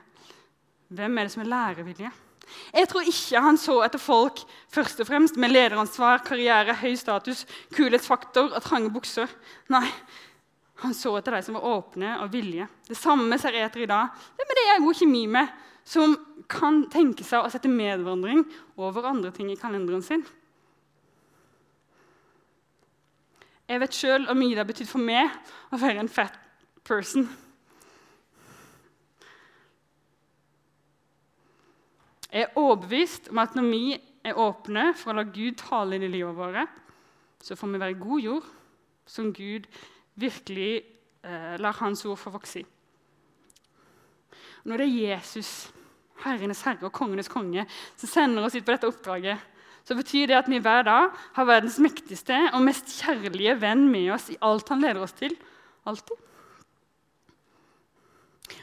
hvem 0.94 1.18
er 1.18 1.28
det 1.28 1.34
som 1.34 1.44
er 1.44 1.52
lærevillige. 1.52 2.14
Jeg 2.74 2.90
tror 2.92 3.08
ikke 3.08 3.42
han 3.42 3.58
så 3.58 3.78
etter 3.86 4.02
folk 4.02 4.44
først 4.72 5.00
og 5.02 5.08
fremst 5.08 5.40
med 5.40 5.54
lederansvar, 5.54 6.22
karriere, 6.28 6.76
høy 6.82 6.94
status, 7.00 7.46
kulhetsfaktor 7.76 8.52
og 8.52 8.64
trange 8.66 8.92
bukser. 8.94 9.32
Nei, 9.74 9.88
han 10.82 10.94
så 10.98 11.14
etter 11.18 11.36
de 11.36 11.42
som 11.46 11.58
var 11.58 11.68
åpne 11.70 12.16
og 12.24 12.32
villige. 12.34 12.68
Det 12.88 12.98
samme 12.98 13.38
ser 13.40 13.56
jeg 13.56 13.68
etter 13.68 13.84
i 13.86 13.90
dag. 13.90 14.14
Det 14.36 14.46
er 14.46 14.58
det 14.58 14.66
jeg 14.70 14.80
er 14.80 14.98
kjemi 15.00 15.26
med, 15.30 15.52
som 15.86 16.16
kan 16.50 16.86
tenke 16.92 17.26
seg 17.28 17.44
å 17.44 17.52
sette 17.52 17.72
medvandring 17.72 18.44
over 18.80 19.06
andre 19.08 19.32
ting 19.36 19.52
i 19.52 19.60
kalenderen 19.60 20.04
sin. 20.04 20.24
Jeg 23.70 23.80
vet 23.80 23.96
sjøl 23.96 24.28
hvor 24.28 24.38
mye 24.38 24.56
det 24.56 24.62
har 24.64 24.70
betydd 24.70 24.90
for 24.90 25.04
meg 25.04 25.32
å 25.72 25.80
være 25.80 26.04
en 26.04 26.12
fat 26.12 26.36
person. 26.84 27.30
Jeg 32.34 32.48
er 32.48 32.58
overbevist 32.58 33.30
om 33.30 33.40
at 33.44 33.54
når 33.56 33.70
vi 33.70 33.86
er 34.26 34.40
åpne 34.42 34.88
for 34.98 35.14
å 35.14 35.20
la 35.20 35.28
Gud 35.30 35.60
tale 35.62 35.96
inn 35.96 36.06
i 36.08 36.12
livet 36.12 36.36
vårt, 36.36 36.80
så 37.44 37.56
får 37.60 37.72
vi 37.72 37.82
være 37.84 38.00
god 38.02 38.24
jord 38.24 38.48
som 39.06 39.30
Gud 39.36 39.68
virkelig 40.16 40.84
eh, 41.24 41.56
lar 41.62 41.78
Hans 41.80 42.06
ord 42.06 42.20
få 42.22 42.34
vokse 42.34 42.62
i. 42.62 42.66
Når 44.64 44.80
det 44.80 44.88
er 44.88 45.14
Jesus, 45.14 45.72
Herrenes 46.24 46.62
herre 46.64 46.88
og 46.88 46.94
kongenes 46.96 47.32
konge, 47.32 47.66
som 48.00 48.10
sender 48.10 48.46
oss 48.46 48.56
ut 48.56 48.64
på 48.64 48.72
dette 48.72 48.88
oppdraget, 48.88 49.50
så 49.84 49.96
betyr 50.00 50.30
det 50.32 50.38
at 50.38 50.48
vi 50.48 50.62
hver 50.64 50.86
dag 50.88 51.10
har 51.36 51.48
verdens 51.50 51.80
mektigste 51.84 52.38
og 52.54 52.62
mest 52.64 52.94
kjærlige 53.02 53.58
venn 53.60 53.90
med 53.92 54.14
oss 54.16 54.30
i 54.32 54.38
alt 54.40 54.70
han 54.72 54.80
leder 54.80 55.04
oss 55.04 55.16
til. 55.18 55.36
Alltid. 55.86 56.16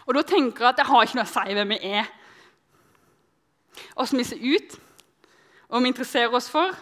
Og 0.07 0.17
da 0.17 0.23
tenker 0.25 0.65
jeg 0.65 0.73
at 0.73 0.81
det 0.81 0.89
har 0.89 1.05
ikke 1.05 1.19
noe 1.21 1.29
å 1.29 1.35
si 1.35 1.59
hvem 1.59 1.75
vi 1.75 1.83
er 1.91 2.09
åssen 3.97 4.21
vi 4.21 4.27
ser 4.27 4.41
ut, 4.41 4.77
om 5.69 5.83
vi 5.83 5.93
interesserer 5.93 6.35
oss 6.35 6.51
for, 6.51 6.75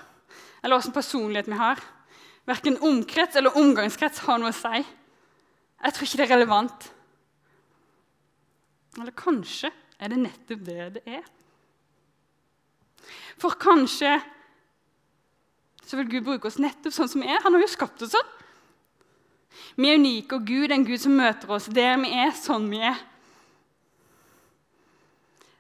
eller 0.63 0.79
åssen 0.79 0.95
personlighet 0.95 1.51
vi 1.51 1.59
har. 1.59 1.81
Verken 2.49 2.79
omkrets 2.85 3.37
eller 3.37 3.57
omgangskrets 3.61 4.23
har 4.25 4.41
noe 4.41 4.55
å 4.55 4.57
si. 4.57 4.81
Jeg 5.79 5.95
tror 5.95 6.09
ikke 6.09 6.21
det 6.21 6.27
er 6.27 6.35
relevant. 6.35 6.89
Eller 8.99 9.15
kanskje 9.17 9.71
er 9.99 10.13
det 10.13 10.23
nettopp 10.23 10.65
det 10.67 10.89
det 10.97 11.05
er. 11.19 11.27
For 13.39 13.55
kanskje 13.61 14.17
så 15.89 15.97
vil 15.97 16.11
Gud 16.11 16.27
bruke 16.27 16.51
oss 16.51 16.59
nettopp 16.61 16.93
sånn 16.93 17.09
som 17.09 17.23
vi 17.23 17.31
er. 17.31 17.41
Han 17.45 17.55
har 17.57 17.65
jo 17.65 17.71
skapt 17.71 18.03
oss 18.05 18.13
sånn. 18.13 18.35
Vi 19.79 19.89
er 19.89 20.01
unike, 20.01 20.37
og 20.37 20.45
Gud 20.47 20.69
er 20.69 20.77
en 20.77 20.85
Gud 20.87 21.01
som 21.01 21.15
møter 21.17 21.51
oss 21.55 21.69
der 21.73 21.97
vi 22.03 22.11
er, 22.13 22.35
sånn 22.37 22.67
vi 22.71 22.83
er. 22.85 22.99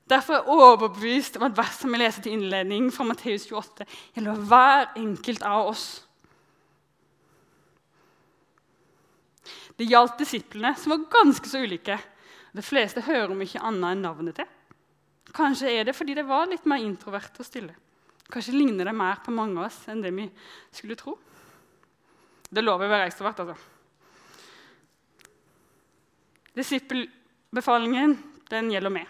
Derfor 0.08 0.34
er 0.34 0.40
jeg 0.40 0.56
overbevist 0.56 1.36
om 1.36 1.46
at 1.48 1.56
verset 1.56 1.88
vi 1.88 2.00
leser 2.00 2.24
til 2.24 2.36
innledning 2.38 2.88
fra 2.92 3.04
Matteus 3.08 3.44
28, 3.48 3.86
gjelder 4.16 4.44
hver 4.50 4.86
enkelt 4.96 5.44
av 5.44 5.72
oss. 5.72 5.86
Det 9.78 9.86
gjaldt 9.86 10.18
disiplene, 10.18 10.74
som 10.74 10.94
var 10.94 11.04
ganske 11.12 11.48
så 11.48 11.60
ulike. 11.62 11.98
De 12.52 12.64
fleste 12.64 13.04
hører 13.06 13.30
om 13.30 13.42
ikke 13.44 13.62
annet 13.62 13.94
enn 13.94 14.02
navnet 14.02 14.40
til. 14.40 14.48
Kanskje 15.36 15.70
er 15.70 15.86
det 15.86 15.94
fordi 15.94 16.16
de 16.18 16.24
var 16.26 16.48
litt 16.50 16.66
mer 16.66 16.82
introverte 16.82 17.44
og 17.44 17.46
stille. 17.46 17.76
Kanskje 18.28 18.56
ligner 18.56 18.88
de 18.88 18.94
mer 18.96 19.20
på 19.24 19.32
mange 19.32 19.56
av 19.60 19.68
oss 19.68 19.84
enn 19.88 20.02
det 20.02 20.10
vi 20.16 20.26
skulle 20.74 20.96
tro. 20.98 21.14
Det 22.48 22.64
lover 22.64 22.88
å 22.88 22.92
være 22.92 23.10
ekstrovert, 23.10 23.44
altså. 23.44 23.56
Disippelbefalingen 26.56 28.16
den 28.50 28.72
gjelder 28.72 28.92
meg. 28.92 29.06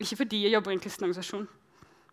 Ikke 0.00 0.18
fordi 0.24 0.42
jeg 0.44 0.56
jobber 0.56 0.72
i 0.72 0.76
en 0.76 0.82
kristen 0.82 1.06
organisasjon, 1.06 1.46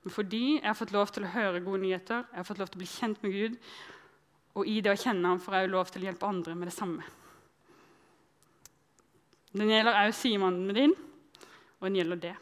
men 0.03 0.13
fordi 0.13 0.43
jeg 0.59 0.67
har 0.67 0.77
fått 0.77 0.93
lov 0.93 1.09
til 1.15 1.25
å 1.25 1.31
høre 1.33 1.63
gode 1.63 1.81
nyheter, 1.83 2.23
jeg 2.29 2.39
har 2.39 2.47
fått 2.47 2.61
lov 2.61 2.69
til 2.69 2.79
å 2.79 2.83
bli 2.83 2.91
kjent 2.91 3.23
med 3.23 3.33
Gud, 3.33 3.57
og 4.53 4.69
i 4.69 4.77
det 4.83 4.93
å 4.93 4.99
kjenne 4.99 5.31
ham 5.31 5.41
får 5.41 5.57
jeg 5.57 5.71
lov 5.73 5.91
til 5.91 6.03
å 6.03 6.09
hjelpe 6.11 6.29
andre 6.29 6.55
med 6.59 6.69
det 6.69 6.75
samme. 6.75 7.07
Den 9.53 9.69
gjelder 9.69 9.99
også 10.07 10.37
med 10.49 10.75
din, 10.75 10.93
og 11.79 11.87
den 11.87 11.95
gjelder 11.99 12.21
det. 12.21 12.35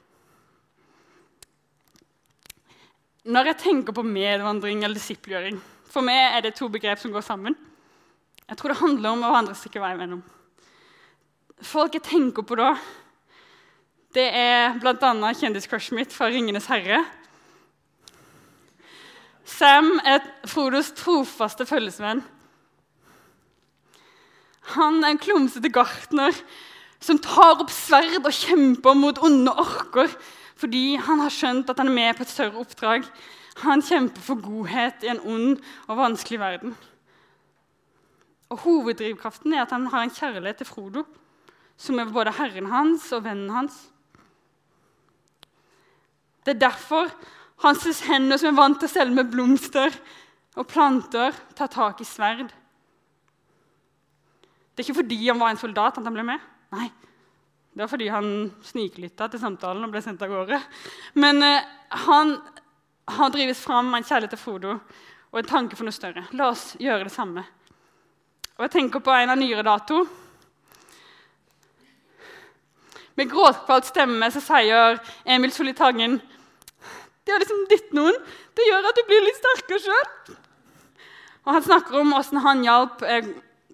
Når 3.24 3.52
jeg 3.52 3.58
tenker 3.58 3.94
på 3.94 4.04
medvandring 4.04 4.80
eller 4.82 4.98
disiplgjøring 4.98 5.60
For 5.92 6.02
meg 6.02 6.38
er 6.38 6.42
det 6.42 6.56
to 6.58 6.70
begrep 6.72 6.98
som 6.98 7.12
går 7.12 7.22
sammen. 7.22 7.54
Jeg 8.48 8.58
tror 8.58 8.72
det 8.72 8.80
handler 8.80 9.10
om 9.12 9.26
å 9.28 9.34
vandre 9.34 9.54
et 9.54 9.76
vei 9.76 9.92
mellom. 10.00 10.24
Folk 11.62 11.94
jeg 11.94 12.08
tenker 12.08 12.48
på 12.48 12.56
da, 12.58 12.72
det 14.16 14.26
er 14.34 14.80
bl.a. 14.80 15.34
kjendiscrushet 15.36 15.96
mitt 15.96 16.16
fra 16.16 16.30
'Ringenes 16.32 16.68
herre'. 16.72 17.04
Sam 19.46 20.00
er 20.04 20.24
Frodos 20.48 20.92
trofaste 20.96 21.68
følgesvenn. 21.68 22.24
Han 24.76 25.04
er 25.04 25.14
en 25.14 25.22
klumsete 25.22 25.70
gartner 25.70 26.36
som 27.02 27.20
tar 27.22 27.60
opp 27.64 27.72
sverd 27.74 28.22
og 28.22 28.36
kjemper 28.36 28.98
mot 28.98 29.20
onde 29.26 29.54
orker 29.64 30.12
fordi 30.62 30.96
han 31.02 31.24
har 31.24 31.34
skjønt 31.34 31.72
at 31.72 31.80
han 31.82 31.90
er 31.90 31.96
med 31.96 32.18
på 32.18 32.22
et 32.22 32.30
større 32.30 32.62
oppdrag. 32.62 33.08
Han 33.64 33.82
kjemper 33.82 34.22
for 34.22 34.38
godhet 34.38 35.02
i 35.02 35.10
en 35.10 35.22
ond 35.26 35.56
og 35.88 35.98
vanskelig 35.98 36.38
verden. 36.38 36.76
Og 38.52 38.62
Hoveddrivkraften 38.62 39.56
er 39.56 39.64
at 39.64 39.74
han 39.74 39.88
har 39.90 40.06
en 40.06 40.14
kjærlighet 40.14 40.62
til 40.62 40.70
Frodo, 40.70 41.04
som 41.82 41.98
er 41.98 42.14
både 42.14 42.36
herren 42.38 42.70
hans 42.70 43.08
og 43.16 43.24
vennen 43.26 43.50
hans. 43.50 43.80
Det 46.46 46.56
er 46.56 46.66
derfor 46.68 47.10
hans 47.66 48.06
hender, 48.06 48.38
som 48.38 48.52
er 48.52 48.62
vant 48.62 48.80
til 48.82 48.90
å 48.90 48.94
selge 48.94 49.18
med 49.18 49.34
blomster 49.34 49.94
og 50.58 50.68
planter, 50.70 51.34
tar 51.58 51.72
tak 51.72 52.02
i 52.02 52.08
sverd. 52.08 52.50
Det 54.72 54.82
er 54.84 54.90
ikke 54.90 55.02
fordi 55.02 55.20
han 55.28 55.40
var 55.40 55.54
en 55.54 55.62
soldat 55.62 55.98
at 55.98 56.06
han 56.06 56.16
ble 56.16 56.26
med. 56.28 56.52
Nei, 56.72 56.88
det 57.74 57.84
var 57.84 57.92
fordi 57.92 58.08
han 58.12 58.28
sniklytta 58.64 59.28
til 59.32 59.42
samtalen 59.42 59.84
og 59.84 59.92
ble 59.94 60.02
sendt 60.04 60.24
av 60.24 60.32
gårde. 60.32 60.60
Men 61.20 61.44
eh, 61.44 61.68
han 62.08 62.38
har 63.12 63.32
drives 63.34 63.60
fram 63.64 63.92
av 63.92 64.00
en 64.00 64.08
kjærlighet 64.08 64.36
til 64.36 64.40
Frodo 64.40 64.78
og 65.32 65.40
en 65.40 65.50
tanke 65.50 65.76
for 65.80 65.88
noe 65.88 65.96
større. 65.96 66.26
La 66.36 66.50
oss 66.52 66.74
gjøre 66.80 67.08
det 67.08 67.14
samme. 67.14 67.44
Og 68.58 68.66
jeg 68.68 68.74
tenker 68.76 69.04
på 69.04 69.14
en 69.16 69.32
av 69.34 69.40
nyere 69.40 69.64
dato. 69.68 70.04
Med 73.20 73.32
gråtkvalt 73.32 73.88
stemme 73.90 74.32
så 74.32 74.40
sier 74.44 75.00
Emil 75.28 75.52
Solli 75.52 75.74
Tangen 75.76 76.20
Det 77.26 77.34
er 77.36 77.44
liksom 77.44 77.66
ditt 77.70 77.92
noen. 77.94 78.16
Det 78.56 78.68
gjør 78.68 78.88
at 78.90 78.98
du 78.98 79.08
blir 79.08 79.24
litt 79.26 79.40
sterkere 79.40 79.84
sjøl. 79.84 80.36
Og 81.46 81.56
han 81.56 81.66
snakker 81.66 82.00
om 82.00 82.14
åssen 82.18 82.42
han 82.44 82.64
hjalp 82.66 83.04
eh, 83.06 83.32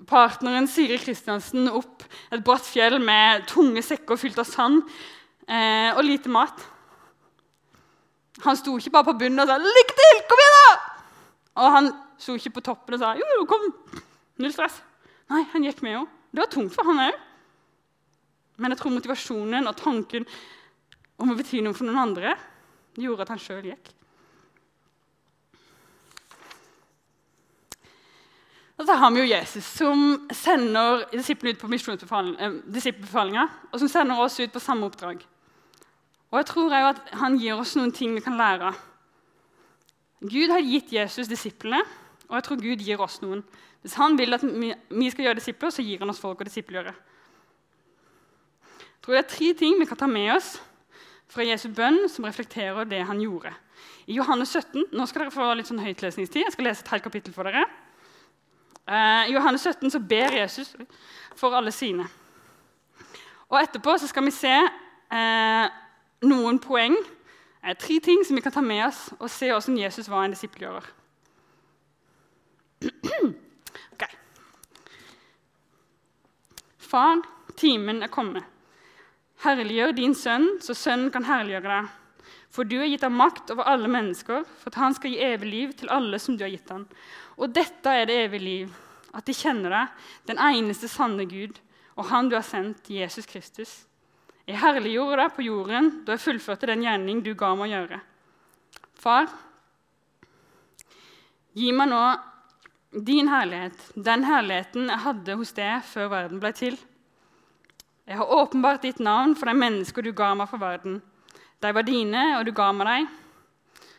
partneren 0.08 0.68
Siri 0.72 0.98
Kristiansen 1.02 1.70
opp 1.70 2.06
et 2.32 2.44
bratt 2.46 2.66
fjell 2.66 2.98
med 3.04 3.46
tunge 3.52 3.84
sekker 3.86 4.20
fylt 4.20 4.40
av 4.42 4.48
sand 4.48 4.82
eh, 5.48 5.92
og 5.94 6.04
lite 6.08 6.32
mat. 6.32 6.64
Han 8.46 8.58
sto 8.58 8.76
ikke 8.78 8.94
bare 8.94 9.10
på 9.10 9.18
bunnen 9.24 9.42
og 9.44 9.50
sa 9.50 9.58
'Lykke 9.58 9.96
til! 9.98 10.20
Kom 10.30 10.44
igjen, 10.44 10.58
da!' 10.58 10.78
Og 11.58 11.72
han 11.74 11.90
sto 12.22 12.36
ikke 12.38 12.56
på 12.58 12.66
toppen 12.70 12.98
og 12.98 13.02
sa 13.02 13.16
'Jo, 13.18 13.26
jo, 13.40 13.46
kom. 13.50 13.66
Null 14.38 14.54
stress'. 14.54 14.82
Nei, 15.30 15.44
han 15.52 15.64
gikk 15.66 15.82
med 15.82 15.96
henne. 15.96 16.08
Det 16.32 16.44
var 16.44 16.52
tungt 16.54 16.76
for 16.76 16.86
han 16.86 17.02
òg. 17.10 17.18
Men 18.58 18.72
jeg 18.72 18.80
tror 18.80 18.94
motivasjonen 18.94 19.68
og 19.68 19.78
tanken 19.78 20.26
om 21.18 21.32
å 21.34 21.38
bety 21.38 21.62
noe 21.62 21.74
for 21.74 21.86
noen 21.86 22.04
andre 22.10 22.36
gjorde 22.98 23.26
at 23.26 23.34
han 23.34 23.42
sjøl 23.42 23.66
gikk. 23.66 23.97
Og 28.78 28.86
så 28.86 28.94
har 28.94 29.10
vi 29.14 29.24
jo 29.24 29.30
Jesus, 29.32 29.66
som 29.66 30.28
sender 30.30 31.08
disiplene 31.10 31.56
ut 31.56 31.62
på 31.64 31.70
disippelbefalinga, 31.74 33.48
og 33.72 33.82
som 33.82 33.90
sender 33.90 34.20
oss 34.22 34.38
ut 34.38 34.54
på 34.54 34.62
samme 34.62 34.86
oppdrag. 34.86 35.24
Og 36.30 36.38
jeg 36.38 36.50
tror 36.52 36.76
også 36.76 36.92
at 36.92 37.16
han 37.24 37.40
gir 37.42 37.58
oss 37.58 37.74
noen 37.80 37.94
ting 37.96 38.14
vi 38.14 38.22
kan 38.22 38.38
lære. 38.38 38.74
Gud 40.22 40.54
har 40.54 40.62
gitt 40.62 40.94
Jesus 40.94 41.30
disiplene, 41.30 41.82
og 42.28 42.38
jeg 42.38 42.46
tror 42.46 42.62
Gud 42.62 42.84
gir 42.86 43.02
oss 43.02 43.18
noen. 43.24 43.42
Hvis 43.82 43.98
han 43.98 44.18
vil 44.20 44.38
at 44.38 44.46
vi 44.46 45.10
skal 45.10 45.26
gjøre 45.26 45.40
disipler, 45.40 45.74
så 45.74 45.86
gir 45.86 46.04
han 46.04 46.14
oss 46.14 46.22
folk 46.22 46.42
å 46.44 46.48
disippelgjøre. 46.48 46.94
Jeg 48.78 49.02
tror 49.02 49.16
det 49.16 49.24
er 49.24 49.32
tre 49.32 49.52
ting 49.58 49.78
vi 49.80 49.88
kan 49.90 49.98
ta 49.98 50.10
med 50.12 50.34
oss 50.36 50.58
fra 51.32 51.46
Jesu 51.48 51.70
bønn 51.74 52.06
som 52.12 52.28
reflekterer 52.28 52.86
det 52.86 53.02
han 53.08 53.22
gjorde. 53.24 53.54
I 54.06 54.18
Johannes 54.20 54.54
17 54.54 54.92
nå 54.94 55.06
skal 55.08 55.26
dere 55.26 55.34
få 55.34 55.50
litt 55.56 55.70
sånn 55.70 55.82
høytlesningstid. 55.82 56.44
Jeg 56.46 56.54
skal 56.54 56.68
lese 56.68 56.84
et 56.84 56.92
helt 56.94 57.06
kapittel 57.08 57.34
for 57.36 57.48
dere. 57.48 57.66
Eh, 58.88 59.30
I 59.30 59.34
Johannes 59.34 59.64
17 59.64 59.92
så 59.92 60.00
ber 60.00 60.32
Jesus 60.32 60.76
for 61.36 61.56
alle 61.56 61.72
sine. 61.72 62.08
Og 63.50 63.60
Etterpå 63.62 63.98
så 64.00 64.08
skal 64.08 64.24
vi 64.28 64.32
se 64.36 64.54
eh, 64.54 65.66
noen 66.28 66.60
poeng, 66.64 66.96
eh, 67.64 67.76
tre 67.76 68.00
ting 68.04 68.24
som 68.24 68.36
vi 68.36 68.44
kan 68.44 68.56
ta 68.56 68.64
med 68.64 68.86
oss 68.88 69.10
og 69.20 69.30
se 69.32 69.52
hvordan 69.52 69.80
Jesus 69.80 70.10
var 70.12 70.26
en 70.26 70.36
disippelgjører. 70.36 70.94
Okay. 73.98 74.14
Far, 76.78 77.24
timen 77.58 78.04
er 78.06 78.12
kommet. 78.14 78.46
Herliggjør 79.42 79.96
din 79.98 80.14
sønn, 80.16 80.46
så 80.62 80.76
sønnen 80.78 81.10
kan 81.14 81.26
herliggjøre 81.26 81.72
deg. 81.72 81.90
For 82.54 82.66
du 82.66 82.78
har 82.80 82.88
gitt 82.90 83.04
ham 83.06 83.18
makt 83.20 83.52
over 83.54 83.68
alle 83.70 83.90
mennesker, 83.92 84.46
for 84.46 84.72
at 84.72 84.80
han 84.82 84.96
skal 84.98 85.14
gi 85.14 85.24
evig 85.26 85.50
liv 85.50 85.74
til 85.78 85.92
alle 85.94 86.20
som 86.22 86.38
du 86.38 86.46
har 86.46 86.54
gitt 86.54 86.70
ham. 86.74 86.86
Og 87.38 87.54
dette 87.54 87.94
er 87.94 88.08
det 88.10 88.18
evige 88.26 88.44
liv, 88.44 88.76
at 89.14 89.26
de 89.26 89.36
kjenner 89.36 89.74
deg, 89.74 90.06
den 90.30 90.42
eneste 90.42 90.90
sanne 90.90 91.26
Gud, 91.30 91.60
og 91.98 92.10
Han 92.12 92.30
du 92.30 92.36
har 92.38 92.46
sendt, 92.46 92.90
Jesus 92.90 93.26
Kristus. 93.26 93.88
Jeg 94.48 94.62
herliggjorde 94.62 95.20
deg 95.20 95.34
på 95.36 95.44
jorden 95.44 95.90
da 96.06 96.16
jeg 96.16 96.24
fullførte 96.24 96.70
den 96.70 96.86
gjerning 96.86 97.20
du 97.26 97.34
ga 97.36 97.52
meg 97.58 97.68
å 97.68 97.74
gjøre. 97.74 98.00
Far, 98.98 99.28
gi 101.58 101.72
meg 101.76 101.90
nå 101.92 102.04
din 103.08 103.28
herlighet, 103.30 103.90
den 103.94 104.24
herligheten 104.24 104.88
jeg 104.88 105.04
hadde 105.04 105.36
hos 105.38 105.52
deg 105.58 105.84
før 105.86 106.14
verden 106.14 106.42
ble 106.42 106.54
til. 106.56 106.78
Jeg 108.08 108.22
har 108.22 108.34
åpenbart 108.38 108.86
ditt 108.88 109.02
navn 109.04 109.36
for 109.36 109.50
de 109.50 109.58
mennesker 109.58 110.06
du 110.06 110.14
ga 110.16 110.32
meg 110.38 110.48
for 110.48 110.64
verden. 110.64 111.02
De 111.60 111.74
var 111.74 111.84
dine, 111.84 112.24
og 112.38 112.46
du 112.48 112.54
ga 112.56 112.70
meg 112.72 112.88
dem, 112.88 113.10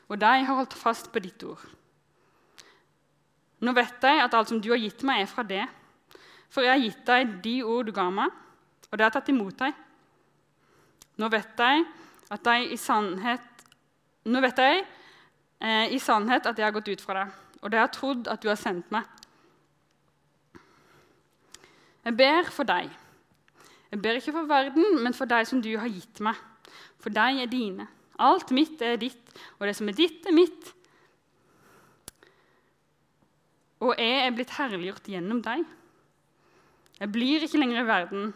og 0.09 0.23
de 0.23 0.33
har 0.33 0.57
holdt 0.57 0.79
fast 0.79 1.13
på 1.13 1.21
ditt 1.21 1.45
ord. 1.45 1.61
Nå 3.65 3.75
vet 3.75 4.05
jeg 4.07 4.23
at 4.23 4.35
alt 4.39 4.53
som 4.53 4.61
du 4.63 4.71
har 4.71 4.81
gitt 4.81 5.03
meg, 5.07 5.23
er 5.23 5.31
fra 5.31 5.45
det. 5.47 5.65
For 6.53 6.65
jeg 6.65 6.73
har 6.73 6.83
gitt 6.85 7.03
deg 7.09 7.33
de 7.45 7.57
ord 7.67 7.89
du 7.89 7.93
ga 7.95 8.07
meg, 8.15 8.33
og 8.89 8.99
det 8.99 9.07
har 9.07 9.15
tatt 9.15 9.31
imot 9.33 9.59
deg. 9.59 9.75
Nå 11.19 11.29
vet 11.33 11.61
jeg 11.65 11.85
at 12.31 12.47
jeg 12.53 12.73
i 12.73 12.77
sannhet 12.79 13.45
Nå 14.29 14.43
vet 14.45 14.59
jeg 14.61 14.81
eh, 14.85 15.95
i 15.97 15.99
sannhet 16.03 16.45
at 16.45 16.59
jeg 16.59 16.67
har 16.67 16.75
gått 16.75 16.91
ut 16.91 17.01
fra 17.01 17.23
deg, 17.23 17.37
og 17.63 17.71
det 17.73 17.79
har 17.81 17.89
trodd 17.95 18.29
at 18.29 18.43
du 18.43 18.51
har 18.51 18.59
sendt 18.61 18.91
meg. 18.93 19.07
Jeg 22.05 22.17
ber 22.19 22.51
for 22.53 22.69
deg. 22.69 22.91
Jeg 23.89 24.03
ber 24.05 24.19
ikke 24.19 24.35
for 24.37 24.51
verden, 24.51 24.99
men 25.01 25.17
for 25.17 25.31
deg 25.31 25.49
som 25.49 25.63
du 25.65 25.71
har 25.81 25.89
gitt 25.89 26.21
meg. 26.25 26.37
For 27.01 27.15
deg 27.15 27.41
er 27.41 27.49
dine. 27.49 27.89
Alt 28.21 28.53
mitt 28.53 28.83
er 28.85 29.01
ditt, 29.01 29.33
og 29.57 29.69
det 29.69 29.77
som 29.79 29.89
er 29.89 29.97
ditt, 29.97 30.27
er 30.29 30.37
mitt. 30.37 30.75
Og 33.79 33.95
jeg 33.95 34.25
er 34.25 34.35
blitt 34.35 34.57
herliggjort 34.57 35.07
gjennom 35.11 35.41
deg. 35.45 35.63
Jeg 36.99 37.13
blir 37.15 37.45
ikke 37.47 37.61
lenger 37.61 37.85
i 37.85 37.87
verden, 37.87 38.33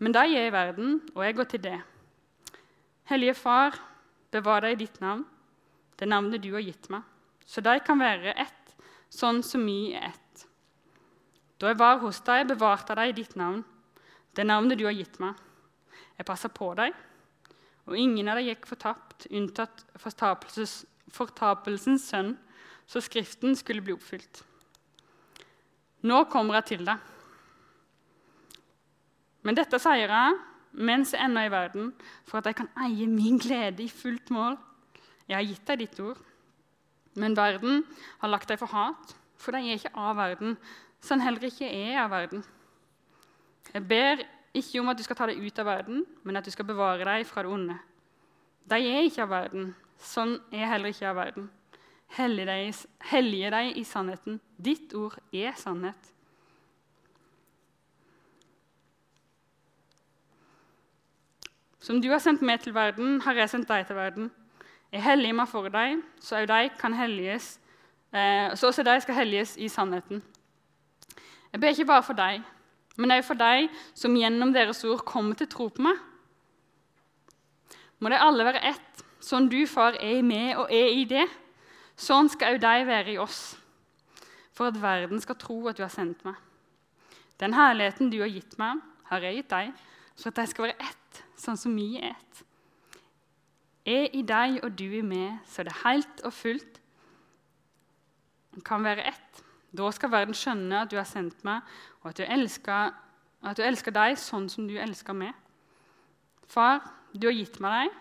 men 0.00 0.14
de 0.16 0.22
er 0.32 0.48
i 0.48 0.54
verden, 0.54 0.94
og 1.12 1.24
jeg 1.26 1.36
går 1.36 1.48
til 1.52 1.62
det. 1.66 1.76
Hellige 3.10 3.36
Far, 3.36 3.76
bevar 4.32 4.64
deg 4.64 4.78
i 4.78 4.86
ditt 4.86 4.96
navn, 5.02 5.26
det 6.00 6.08
navnet 6.08 6.40
du 6.40 6.54
har 6.54 6.64
gitt 6.64 6.88
meg, 6.92 7.04
så 7.44 7.60
de 7.60 7.74
kan 7.84 8.00
være 8.00 8.32
ett, 8.32 8.74
sånn 9.12 9.42
som 9.44 9.66
vi 9.66 9.92
er 9.92 10.08
ett. 10.08 10.46
Da 11.60 11.68
jeg 11.68 11.80
var 11.82 12.00
hos 12.00 12.22
deg, 12.24 12.48
bevarte 12.48 12.94
jeg 12.94 12.96
deg 12.96 13.12
i 13.12 13.18
ditt 13.20 13.36
navn, 13.36 13.60
det 14.32 14.48
navnet 14.48 14.80
du 14.80 14.86
har 14.86 14.96
gitt 14.96 15.20
meg. 15.20 15.36
Jeg 16.16 16.28
passa 16.28 16.48
på 16.48 16.70
deg, 16.78 16.94
og 17.84 17.98
ingen 17.98 18.28
av 18.30 18.40
deg 18.40 18.54
gikk 18.54 18.70
fortapt, 18.70 19.26
unntatt 19.28 19.84
fortapelsens 20.00 22.06
sønn, 22.06 22.38
så 22.90 23.02
Skriften 23.04 23.54
skulle 23.54 23.84
bli 23.84 23.94
oppfylt. 23.94 24.42
Nå 26.02 26.24
kommer 26.32 26.58
jeg 26.58 26.70
til 26.72 26.86
deg. 26.88 26.98
Men 29.46 29.56
dette 29.56 29.78
sier 29.80 30.10
jeg 30.10 30.38
mens 30.70 31.12
jeg 31.14 31.22
ennå 31.24 31.42
er 31.42 31.48
i 31.48 31.52
verden, 31.52 31.88
for 32.26 32.38
at 32.38 32.46
jeg 32.46 32.60
kan 32.60 32.68
eie 32.84 33.06
min 33.10 33.38
glede 33.42 33.82
i 33.82 33.90
fullt 33.90 34.30
mål. 34.30 34.58
Jeg 35.26 35.36
har 35.36 35.46
gitt 35.46 35.66
deg 35.66 35.80
ditt 35.82 36.00
ord, 36.02 36.18
men 37.18 37.34
verden 37.34 37.82
har 38.20 38.30
lagt 38.30 38.50
deg 38.50 38.60
for 38.60 38.70
hat, 38.70 39.14
for 39.40 39.54
de 39.54 39.64
er 39.66 39.80
ikke 39.80 39.94
av 39.98 40.14
verden, 40.18 40.56
sånn 41.02 41.22
heller 41.24 41.48
ikke 41.48 41.66
er 41.66 41.98
av 42.04 42.12
verden. 42.12 42.44
Jeg 43.70 43.86
ber 43.90 44.22
ikke 44.54 44.82
om 44.82 44.90
at 44.90 44.98
du 44.98 45.06
skal 45.06 45.18
ta 45.18 45.30
deg 45.30 45.42
ut 45.42 45.62
av 45.62 45.70
verden, 45.70 46.04
men 46.22 46.38
at 46.38 46.46
du 46.46 46.54
skal 46.54 46.68
bevare 46.70 47.06
deg 47.06 47.26
fra 47.26 47.46
det 47.46 47.54
onde. 47.54 47.78
De 48.70 48.78
er 48.78 49.06
ikke 49.06 49.26
av 49.26 49.34
verden, 49.34 49.72
sånn 49.98 50.38
er 50.54 50.70
heller 50.70 50.94
ikke 50.94 51.10
av 51.10 51.18
verden. 51.18 51.50
Hellige 52.10 52.46
deg, 52.46 52.74
hellige 53.12 53.50
deg 53.54 53.76
i 53.78 53.84
sannheten. 53.86 54.40
Ditt 54.58 54.94
ord 54.98 55.18
er 55.32 55.54
sannhet. 55.58 56.10
Som 61.80 62.02
du 62.02 62.10
har 62.10 62.20
sendt 62.20 62.42
meg 62.42 62.60
til 62.60 62.74
verden, 62.74 63.20
har 63.24 63.38
jeg 63.38 63.50
sendt 63.50 63.70
deg 63.70 63.86
til 63.86 63.96
verden. 63.96 64.30
Jeg 64.92 65.04
helliger 65.04 65.36
meg 65.38 65.48
for 65.48 65.70
deg, 65.70 66.02
så 66.20 66.40
også 66.42 66.50
de 66.50 66.70
kan 66.80 66.94
helliges, 66.98 67.60
eh, 68.12 68.50
så 68.58 68.68
også 68.68 68.82
de 68.82 69.00
skal 69.00 69.14
helliges 69.14 69.56
i 69.56 69.68
sannheten. 69.68 70.22
Jeg 71.52 71.60
ber 71.60 71.68
ikke 71.68 71.86
bare 71.86 72.02
for 72.02 72.18
deg, 72.18 72.42
men 72.96 73.10
også 73.10 73.26
for 73.26 73.38
deg 73.38 73.70
som 73.94 74.16
gjennom 74.18 74.52
deres 74.52 74.84
ord 74.84 75.04
kommer 75.06 75.38
til 75.38 75.48
tro 75.48 75.68
på 75.68 75.82
meg. 75.86 75.96
Må 78.00 78.10
de 78.10 78.18
alle 78.18 78.44
være 78.44 78.64
ett, 78.72 79.04
sånn 79.20 79.48
du, 79.48 79.62
far, 79.66 79.94
er 80.00 80.18
i 80.18 80.26
meg 80.26 80.58
og 80.58 80.72
er 80.74 80.90
i 80.90 81.04
det. 81.04 81.26
Sånn 82.00 82.30
skal 82.32 82.56
òg 82.56 82.62
de 82.62 82.86
være 82.88 83.14
i 83.14 83.18
oss, 83.20 83.58
for 84.56 84.70
at 84.70 84.78
verden 84.80 85.20
skal 85.20 85.36
tro 85.40 85.58
at 85.68 85.76
du 85.76 85.84
har 85.84 85.92
sendt 85.92 86.22
meg. 86.24 86.38
Den 87.40 87.56
herligheten 87.56 88.10
du 88.12 88.18
har 88.22 88.32
gitt 88.32 88.56
meg, 88.60 88.80
har 89.10 89.24
jeg 89.24 89.40
gitt 89.40 89.52
deg, 89.52 89.74
så 90.16 90.30
at 90.30 90.40
de 90.40 90.46
skal 90.48 90.68
være 90.68 90.88
ett, 90.88 91.20
sånn 91.40 91.60
som 91.60 91.76
vi 91.76 91.90
er 92.00 92.14
ett. 92.14 92.42
Jeg 93.88 94.10
i 94.16 94.22
deg 94.28 94.58
og 94.64 94.74
du 94.76 94.86
i 94.86 95.04
meg, 95.04 95.40
så 95.48 95.64
det 95.66 95.76
helt 95.82 96.24
og 96.24 96.34
fullt 96.36 96.80
kan 98.66 98.84
være 98.84 99.06
ett. 99.12 99.44
Da 99.76 99.88
skal 99.94 100.12
verden 100.12 100.36
skjønne 100.36 100.82
at 100.82 100.90
du 100.90 100.98
har 100.98 101.08
sendt 101.08 101.44
meg, 101.46 101.64
og 102.02 102.10
at 102.12 102.20
du 102.20 102.24
elsker, 102.24 102.94
at 103.44 103.56
du 103.56 103.64
elsker 103.64 103.94
deg 103.94 104.16
sånn 104.20 104.48
som 104.52 104.68
du 104.68 104.76
elsker 104.80 105.16
meg. 105.16 105.36
Far, 106.50 106.80
du 107.12 107.28
har 107.28 107.36
gitt 107.36 107.60
meg 107.62 107.76
deg, 107.76 107.98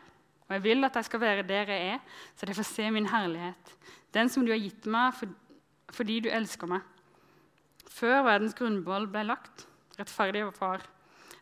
og 0.49 0.55
jeg 0.55 0.63
vil 0.65 0.83
at 0.87 0.95
de 0.97 1.03
skal 1.05 1.21
være 1.21 1.45
der 1.45 1.69
jeg 1.69 1.89
er, 1.93 1.99
så 2.35 2.45
de 2.45 2.55
får 2.57 2.65
se 2.65 2.87
min 2.91 3.07
herlighet. 3.07 3.75
Den 4.13 4.29
som 4.29 4.45
du 4.45 4.51
har 4.51 4.57
gitt 4.57 4.87
meg 4.89 5.13
for, 5.13 5.29
fordi 5.93 6.19
du 6.25 6.29
elsker 6.33 6.69
meg. 6.69 6.81
Før 7.85 8.23
verdens 8.25 8.57
grunnvoll 8.57 9.05
ble 9.11 9.27
lagt, 9.29 9.67
rettferdig 9.99 10.41
over 10.47 10.57
far. 10.57 10.85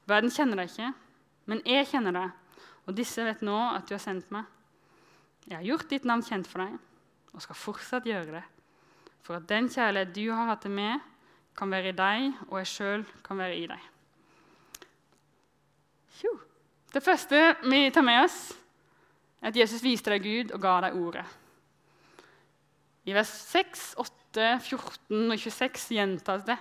Verden 0.07 0.31
kjenner 0.33 0.59
deg 0.59 0.71
ikke, 0.73 0.91
men 1.47 1.63
jeg 1.67 1.87
kjenner 1.87 2.15
deg, 2.19 2.61
og 2.87 2.99
disse 2.99 3.23
vet 3.23 3.43
nå 3.47 3.55
at 3.71 3.87
du 3.87 3.95
har 3.95 4.03
sendt 4.03 4.31
meg. 4.35 4.43
Jeg 5.47 5.55
har 5.55 5.67
gjort 5.69 5.89
ditt 5.91 6.07
navn 6.07 6.25
kjent 6.27 6.47
for 6.47 6.65
deg 6.65 6.75
og 7.31 7.43
skal 7.43 7.59
fortsatt 7.59 8.07
gjøre 8.07 8.39
det, 8.39 8.45
for 9.23 9.39
at 9.39 9.47
den 9.47 9.69
kjærlighet 9.71 10.15
du 10.15 10.25
har 10.33 10.51
hatt 10.51 10.65
til 10.65 10.73
meg, 10.75 10.99
kan 11.57 11.71
være 11.71 11.93
i 11.93 11.97
deg, 11.97 12.33
og 12.51 12.59
jeg 12.59 12.69
sjøl 12.69 13.03
kan 13.25 13.39
være 13.39 13.55
i 13.57 13.67
deg. 13.69 13.85
Det 16.93 17.03
første 17.03 17.39
vi 17.67 17.89
tar 17.93 18.05
med 18.05 18.23
oss, 18.23 18.37
at 19.41 19.55
Jesus 19.55 19.83
viste 19.85 20.11
deg 20.13 20.25
Gud 20.25 20.55
og 20.55 20.61
ga 20.61 20.79
deg 20.87 20.97
ordet. 20.97 21.25
I 23.07 23.15
vers 23.15 23.31
6, 23.53 23.93
8, 24.01 24.47
14 24.65 25.31
og 25.31 25.39
26 25.39 25.93
gjentas 25.95 26.43
det. 26.47 26.57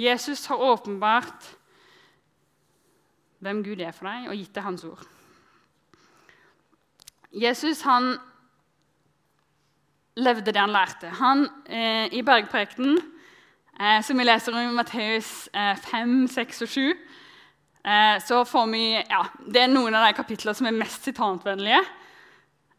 Jesus 0.00 0.46
har 0.50 0.62
åpenbart 0.62 1.50
hvem 3.44 3.60
Gud 3.64 3.82
er 3.84 3.92
for 3.92 4.08
deg, 4.08 4.30
og 4.30 4.38
gitt 4.38 4.54
deg 4.56 4.64
Hans 4.64 4.86
ord. 4.88 5.02
Jesus 7.34 7.82
han 7.84 8.14
levde 10.16 10.52
det 10.54 10.60
han 10.60 10.72
lærte. 10.72 11.10
Han, 11.18 11.48
eh, 11.66 12.06
I 12.14 12.22
bergprekenen, 12.22 12.98
eh, 13.80 14.00
som 14.02 14.18
vi 14.18 14.24
leser 14.24 14.54
om 14.54 14.70
i 14.70 14.76
Matteus 14.76 15.48
eh, 15.52 15.76
5, 15.76 16.28
6 16.28 16.62
og 16.62 16.68
7, 16.68 16.94
eh, 17.84 18.16
så 18.22 18.44
får 18.44 18.70
vi 18.70 18.84
ja, 18.94 19.24
Det 19.46 19.62
er 19.62 19.72
noen 19.74 19.94
av 19.94 20.06
de 20.06 20.16
kapitlene 20.16 20.54
som 20.54 20.70
er 20.70 20.78
mest 20.78 21.04
sitatvennlige. 21.04 21.82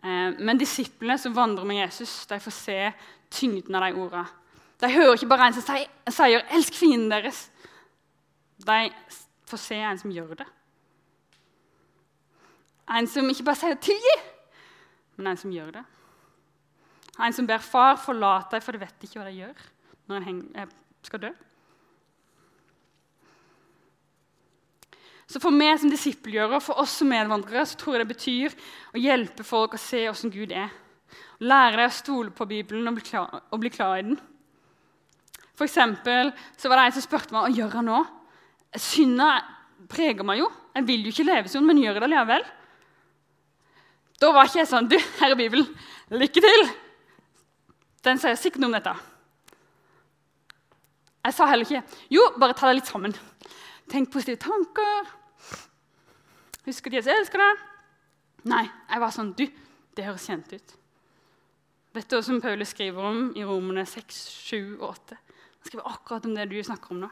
Eh, 0.05 0.33
men 0.37 0.59
disiplene 0.61 1.17
som 1.17 1.33
vandrer 1.33 1.65
med 1.65 1.81
Jesus, 1.81 2.25
de 2.29 2.37
får 2.39 2.53
se 2.53 2.79
tyngden 3.33 3.75
av 3.75 3.87
de 3.87 3.95
ordene. 3.97 4.25
De 4.79 4.91
hører 4.91 5.15
ikke 5.15 5.29
bare 5.31 5.47
en 5.47 5.55
som 5.55 5.63
sier, 6.11 6.43
'elsk 6.51 6.73
fienden 6.73 7.11
deres'. 7.11 7.49
De 8.65 8.89
får 9.47 9.57
se 9.57 9.75
en 9.75 9.97
som 9.97 10.11
gjør 10.11 10.35
det. 10.35 10.47
En 12.89 13.07
som 13.07 13.29
ikke 13.29 13.43
bare 13.43 13.55
sier 13.55 13.75
'tilgi', 13.75 14.21
men 15.17 15.27
en 15.27 15.37
som 15.37 15.51
gjør 15.51 15.71
det. 15.71 15.83
En 17.19 17.33
som 17.33 17.47
ber 17.47 17.57
'far, 17.57 17.95
forlate 17.95 18.51
deg, 18.51 18.63
for 18.63 18.71
de 18.71 18.79
vet 18.79 19.03
ikke 19.03 19.19
hva 19.19 19.25
de 19.25 19.39
gjør' 19.41 19.69
når 20.07 20.27
en 20.27 20.71
skal 21.03 21.19
dø. 21.19 21.29
Så 25.25 25.41
For 25.41 25.53
meg 25.53 25.79
som 25.81 25.89
disippelgjører, 25.89 26.61
for 26.61 26.81
oss 26.81 26.99
som 26.99 27.09
medvandrere, 27.09 27.65
så 27.65 27.77
tror 27.79 27.95
jeg 27.95 28.03
det 28.03 28.13
betyr 28.13 28.57
å 28.93 29.01
hjelpe 29.01 29.45
folk 29.45 29.73
å 29.73 29.81
se 29.81 30.03
hvordan 30.05 30.33
Gud 30.33 30.53
er. 30.53 30.69
Lære 31.41 31.79
deg 31.79 31.89
å 31.89 31.95
stole 31.95 32.33
på 32.35 32.47
Bibelen 32.49 32.87
og 32.87 32.99
bli 32.99 33.05
klar, 33.07 33.41
og 33.49 33.61
bli 33.61 33.71
klar 33.73 33.97
i 33.97 34.05
den. 34.05 34.19
For 35.55 35.65
eksempel, 35.65 36.31
så 36.59 36.69
var 36.69 36.79
det 36.79 36.85
en 36.89 36.95
som 36.97 37.05
spurte 37.05 37.33
meg 37.33 37.47
hva 37.47 37.57
gjør 37.57 37.79
jeg 37.79 37.87
nå. 37.87 38.03
Synda 38.85 39.31
preger 39.89 40.27
meg 40.27 40.43
jo. 40.43 40.51
Jeg 40.75 40.87
vil 40.89 41.07
jo 41.07 41.13
ikke 41.13 41.27
leve 41.27 41.51
sånn, 41.51 41.65
men 41.67 41.79
gjør 41.81 42.01
det 42.03 42.11
likevel. 42.11 42.47
Da 44.21 44.31
var 44.35 44.47
ikke 44.47 44.61
jeg 44.61 44.71
sånn 44.71 44.87
Du, 44.91 44.95
her 45.19 45.33
er 45.33 45.39
Bibelen. 45.39 45.67
Lykke 46.13 46.43
til! 46.43 46.65
Den 48.05 48.19
sier 48.21 48.37
sikkert 48.37 48.61
noe 48.61 48.69
om 48.69 48.77
dette. 48.77 48.93
Jeg 51.25 51.33
sa 51.33 51.47
heller 51.49 51.65
ikke 51.65 52.03
Jo, 52.13 52.27
bare 52.37 52.55
ta 52.55 52.69
deg 52.69 52.79
litt 52.79 52.91
sammen. 52.91 53.15
Tenk 53.91 54.11
positive 54.13 54.41
tanker. 54.41 55.11
Husk 56.65 56.87
at 56.89 56.97
Jesus 56.97 57.13
elsker 57.13 57.41
deg. 57.41 57.67
Nei, 58.49 58.63
jeg 58.65 59.01
var 59.01 59.13
sånn 59.13 59.33
Du, 59.37 59.45
det 59.97 60.07
høres 60.07 60.25
kjent 60.25 60.53
ut. 60.53 60.73
Vet 61.95 62.09
du 62.09 62.17
hva 62.17 62.23
som 62.25 62.41
Paulus 62.43 62.73
skriver 62.75 63.05
om 63.07 63.29
i 63.37 63.45
Romene 63.47 63.85
6, 63.87 64.17
7 64.49 64.57
og 64.79 64.89
8? 64.89 65.19
Han 65.19 65.69
skriver 65.69 65.93
akkurat 65.93 66.25
om 66.27 66.35
det 66.35 66.49
du 66.51 66.57
snakker 66.63 66.95
om 66.95 67.05
nå. 67.05 67.11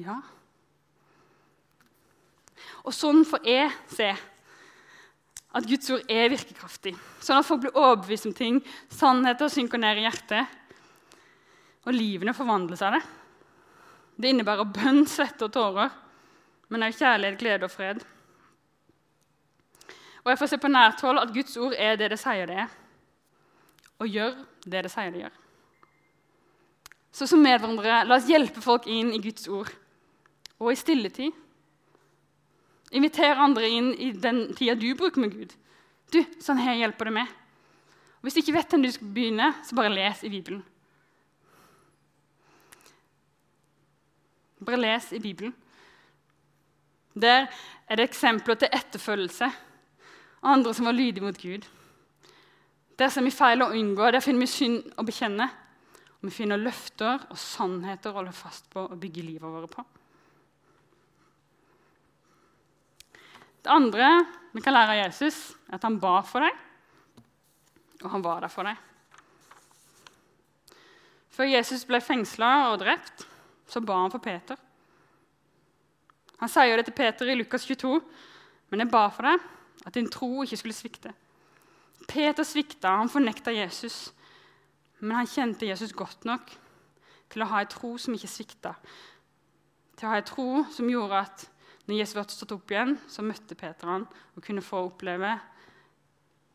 Ja. 0.00 0.16
Og 2.82 2.94
sånn 2.94 3.22
får 3.28 3.44
jeg 3.46 3.68
se 3.94 4.08
at 5.54 5.68
Guds 5.70 5.90
ord 5.94 6.10
er 6.10 6.32
virkekraftig. 6.32 6.96
Sånn 7.22 7.38
at 7.38 7.46
folk 7.46 7.62
blir 7.62 7.78
overbevist 7.78 8.26
om 8.26 8.34
ting, 8.34 8.58
sannheter 8.90 9.52
synker 9.52 9.78
ned 9.78 10.00
i 10.00 10.06
hjertet, 10.08 10.50
og 11.84 11.94
livene 11.94 12.34
forvandles 12.36 12.82
av 12.84 12.96
det. 12.96 13.02
Det 14.16 14.30
innebærer 14.30 14.70
bønn, 14.70 15.04
svette 15.10 15.46
og 15.46 15.54
tårer, 15.54 15.92
men 16.72 16.86
også 16.86 17.04
kjærlighet, 17.04 17.38
glede 17.40 17.68
og 17.68 17.72
fred. 17.72 18.02
Og 20.24 20.32
jeg 20.32 20.40
får 20.40 20.52
se 20.54 20.60
på 20.62 20.72
nært 20.72 21.02
hold 21.04 21.20
at 21.20 21.32
Guds 21.34 21.56
ord 21.60 21.74
er 21.76 21.98
det 22.00 22.10
det 22.14 22.20
sier 22.20 22.48
det 22.48 22.60
er, 22.64 22.76
og 24.00 24.08
gjør 24.08 24.36
det 24.64 24.84
det 24.86 24.92
sier 24.92 25.12
det 25.12 25.24
gjør. 25.26 25.40
Så 27.14 27.28
som 27.30 27.42
medvandrere, 27.44 28.04
la 28.08 28.16
oss 28.16 28.30
hjelpe 28.30 28.62
folk 28.64 28.88
inn 28.90 29.12
i 29.14 29.20
Guds 29.22 29.46
ord, 29.52 29.70
og 30.58 30.72
i 30.72 30.78
stilletid 30.78 31.40
Inviter 32.94 33.40
andre 33.42 33.66
inn 33.66 33.88
i 33.98 34.12
den 34.12 34.52
tida 34.54 34.76
du 34.78 34.92
bruker 34.94 35.18
med 35.18 35.32
Gud. 35.34 35.54
Du, 36.14 36.20
sånn 36.38 36.60
her 36.62 36.76
hjelper 36.78 37.08
det 37.08 37.14
med. 37.16 37.32
Og 38.20 38.28
hvis 38.28 38.36
du 38.36 38.40
ikke 38.44 38.54
vet 38.54 38.70
hvem 38.70 38.84
du 38.84 38.90
skal 38.94 39.08
begynne, 39.16 39.48
så 39.66 39.74
bare 39.74 39.90
les 39.90 40.20
i 40.22 40.30
Bibelen. 40.30 40.60
Bare 44.64 44.80
les 44.80 45.12
i 45.12 45.20
Bibelen. 45.22 45.54
Der 47.14 47.46
er 47.86 47.96
det 47.96 48.08
eksempler 48.08 48.58
til 48.58 48.72
etterfølgelse. 48.72 49.50
Andre 50.42 50.74
som 50.74 50.86
var 50.88 50.96
lydige 50.96 51.24
mot 51.24 51.38
Gud. 51.40 51.66
Der 52.98 53.10
ser 53.10 53.24
vi 53.26 53.34
feil 53.34 53.62
å 53.62 53.72
unngå, 53.74 54.10
der 54.10 54.22
finner 54.22 54.44
vi 54.44 54.50
synd 54.50 54.94
å 54.98 55.04
bekjenne. 55.06 55.48
Og 56.20 56.30
vi 56.30 56.36
finner 56.36 56.60
løfter 56.60 57.26
og 57.30 57.38
sannheter 57.38 58.10
å 58.10 58.20
holde 58.20 58.34
fast 58.36 58.68
på 58.72 58.86
og 58.86 58.98
bygge 59.00 59.24
livet 59.26 59.44
vårt 59.44 59.74
på. 59.74 59.84
Det 63.64 63.72
andre 63.72 64.08
vi 64.52 64.60
kan 64.60 64.76
lære 64.76 64.92
av 64.92 65.00
Jesus, 65.06 65.54
er 65.68 65.78
at 65.78 65.86
han 65.86 65.96
ba 66.00 66.18
for 66.28 66.44
deg, 66.44 66.58
og 68.02 68.10
han 68.12 68.24
var 68.24 68.42
der 68.44 68.52
for 68.52 68.68
deg. 68.68 68.76
Før 71.34 71.48
Jesus 71.48 71.86
ble 71.88 72.02
fengsla 72.04 72.50
og 72.70 72.82
drept, 72.84 73.24
så 73.66 73.80
ba 73.80 74.00
han 74.02 74.12
for 74.12 74.22
Peter. 74.22 74.58
Han 76.40 76.50
sier 76.50 76.76
det 76.76 76.88
til 76.88 76.96
Peter 76.98 77.30
i 77.30 77.36
Lukas 77.38 77.66
22, 77.66 78.00
men 78.70 78.82
jeg 78.82 78.90
ba 78.92 79.06
for 79.08 79.28
deg 79.28 79.86
at 79.86 79.94
din 79.94 80.10
tro 80.10 80.42
ikke 80.42 80.58
skulle 80.60 80.76
svikte. 80.76 81.12
Peter 82.08 82.44
svikta, 82.44 82.96
han 82.98 83.12
fornekta 83.12 83.54
Jesus, 83.54 84.12
men 85.00 85.16
han 85.16 85.30
kjente 85.30 85.68
Jesus 85.68 85.94
godt 85.96 86.24
nok 86.28 86.52
til 87.32 87.44
å 87.44 87.48
ha 87.50 87.62
en 87.62 87.72
tro 87.72 87.94
som 88.00 88.14
ikke 88.16 88.30
svikta. 88.30 88.74
Til 89.96 90.08
å 90.08 90.12
ha 90.12 90.20
en 90.20 90.28
tro 90.28 90.48
som 90.74 90.90
gjorde 90.90 91.22
at 91.24 91.46
når 91.84 91.98
Jesus 92.00 92.16
ble 92.16 92.24
stått 92.32 92.54
opp 92.56 92.72
igjen, 92.72 92.96
så 93.08 93.24
møtte 93.24 93.56
Peter 93.58 93.90
han 93.90 94.06
og 94.08 94.44
kunne 94.44 94.64
få 94.64 94.86
oppleve 94.86 95.34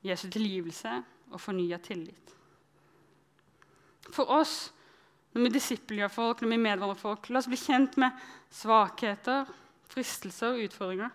Jesu 0.05 0.27
tilgivelse 0.31 0.95
og 1.29 1.41
fornya 1.41 1.77
tillit. 1.83 2.33
For 4.09 4.29
oss, 4.33 4.71
når 5.33 5.45
vi 5.45 5.51
disippelgjør 5.53 6.11
folk, 6.11 6.41
når 6.41 6.53
vi 6.53 6.61
medvandrer 6.61 6.97
folk, 6.97 7.29
la 7.29 7.41
oss 7.41 7.49
bli 7.49 7.59
kjent 7.59 7.97
med 8.01 8.23
svakheter, 8.53 9.49
fristelser 9.89 10.55
og 10.55 10.63
utfordringer. 10.65 11.11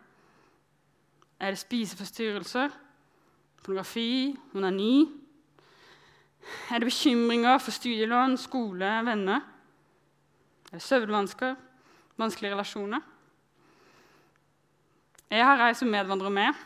Er 1.43 1.55
det 1.55 1.63
spiseforstyrrelser, 1.63 2.75
pornografi, 3.65 4.37
onani? 4.55 5.09
Er 6.71 6.79
det 6.79 6.91
bekymringer 6.93 7.59
for 7.59 7.75
studielån, 7.75 8.39
skole, 8.39 8.93
venner? 9.07 9.43
Er 10.71 10.79
det 10.79 10.83
søvnvansker, 10.83 11.57
vanskelige 12.21 12.55
relasjoner? 12.55 13.03
Jeg 15.35 15.43
har 15.43 15.67
ei 15.67 15.75
som 15.75 15.91
medvandrer 15.91 16.31
med. 16.31 16.65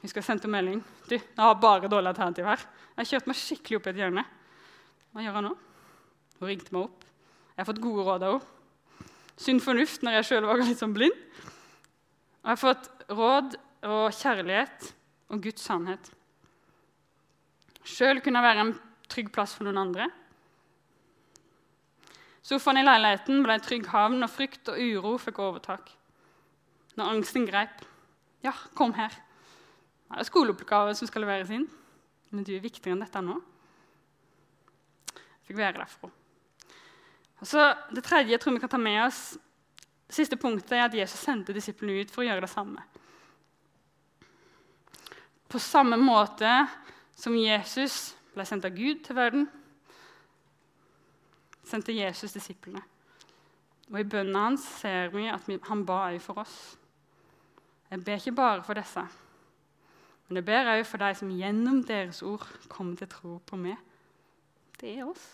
Husker 0.00 0.22
skal 0.22 0.24
sende 0.24 0.48
melding. 0.48 0.80
Du, 1.08 1.14
jeg 1.16 1.24
har 1.36 1.54
bare 1.60 1.88
dårlige 1.88 2.14
alternativ 2.14 2.46
her. 2.48 2.62
Jeg 2.96 3.02
har 3.02 3.08
kjørt 3.10 3.28
meg 3.28 3.38
skikkelig 3.40 3.78
opp 3.78 3.86
i 3.86 3.92
et 3.92 4.00
hjørne. 4.00 4.24
Hva 5.12 5.24
gjør 5.24 5.38
jeg 5.38 5.44
nå? 5.48 5.54
Hun 6.38 6.50
ringte 6.50 6.74
meg 6.74 6.88
opp. 6.88 7.06
Jeg 7.54 7.62
har 7.62 7.68
fått 7.70 7.82
gode 7.84 8.04
råd 8.06 8.26
av 8.26 8.36
henne. 8.36 8.52
Sunn 9.36 9.58
fornuft 9.60 10.00
når 10.00 10.14
jeg 10.16 10.28
sjøl 10.30 10.46
var 10.48 10.62
litt 10.64 10.80
sånn 10.80 10.94
blind. 10.96 11.16
Og 12.40 12.48
jeg 12.48 12.54
har 12.54 12.60
fått 12.60 12.86
råd 13.12 13.56
og 13.84 14.04
kjærlighet 14.16 14.86
og 15.28 15.42
Guds 15.44 15.66
sannhet. 15.66 16.08
Sjøl 17.86 18.22
kunne 18.24 18.40
jeg 18.40 18.48
være 18.48 18.64
en 18.64 18.72
trygg 19.12 19.28
plass 19.34 19.52
for 19.54 19.68
noen 19.68 19.82
andre. 19.82 20.08
Sofaen 22.46 22.80
i 22.80 22.86
leiligheten 22.86 23.42
ble 23.44 23.58
en 23.58 23.64
trygg 23.66 23.88
havn, 23.90 24.22
og 24.22 24.30
frykt 24.30 24.70
og 24.70 24.78
uro 24.78 25.16
fikk 25.20 25.40
overtak 25.42 25.92
når 26.96 27.12
angsten 27.12 27.44
greip. 27.44 27.82
Ja, 28.44 28.54
kom 28.78 28.94
her. 28.96 29.12
Det 30.06 30.22
er 30.22 30.28
skoleoppgave 30.28 30.94
som 30.96 31.10
skal 31.10 31.26
leveres 31.26 31.50
inn. 31.52 31.66
Men 32.32 32.46
du 32.46 32.54
er 32.56 32.62
viktigere 32.64 32.96
enn 32.96 33.04
dette 33.04 33.20
nå. 33.22 33.36
Jeg 35.12 35.50
fikk 35.50 35.60
være 35.60 35.82
der 35.82 35.90
for 35.90 36.08
henne. 36.08 36.25
Og 37.40 37.46
så 37.46 37.74
Det 37.94 38.04
tredje 38.04 38.32
jeg 38.32 38.40
tror 38.40 38.56
vi 38.56 38.62
kan 38.62 38.72
ta 38.72 38.78
med 38.80 39.02
oss, 39.06 39.36
det 40.06 40.14
siste 40.14 40.36
punktet 40.36 40.72
er 40.72 40.84
at 40.86 40.94
Jesus 40.94 41.20
sendte 41.20 41.54
disiplene 41.54 42.00
ut 42.00 42.10
for 42.10 42.22
å 42.22 42.26
gjøre 42.28 42.44
det 42.44 42.50
samme. 42.50 42.82
På 45.48 45.58
samme 45.58 45.98
måte 45.98 46.50
som 47.16 47.34
Jesus 47.36 48.14
ble 48.34 48.44
sendt 48.46 48.66
av 48.68 48.74
Gud 48.76 49.02
til 49.06 49.16
verden, 49.16 49.48
sendte 51.66 51.94
Jesus 51.94 52.34
disiplene. 52.36 52.82
Og 53.90 54.00
I 54.00 54.08
bønnen 54.08 54.38
hans 54.38 54.66
ser 54.80 55.12
vi 55.14 55.28
at 55.30 55.46
han 55.68 55.84
ba 55.86 56.06
òg 56.10 56.20
for 56.22 56.42
oss. 56.42 56.76
Jeg 57.90 58.02
ber 58.02 58.18
ikke 58.18 58.34
bare 58.34 58.64
for 58.66 58.78
disse, 58.78 59.02
men 60.26 60.40
jeg 60.40 60.46
ber 60.46 60.72
òg 60.74 60.82
for 60.86 61.02
de 61.02 61.12
som 61.14 61.30
gjennom 61.30 61.82
deres 61.86 62.22
ord 62.26 62.46
kommer 62.68 62.98
til 62.98 63.10
tro 63.10 63.36
på 63.46 63.58
meg. 63.58 63.78
Det 64.80 64.96
er 64.96 65.06
oss. 65.06 65.26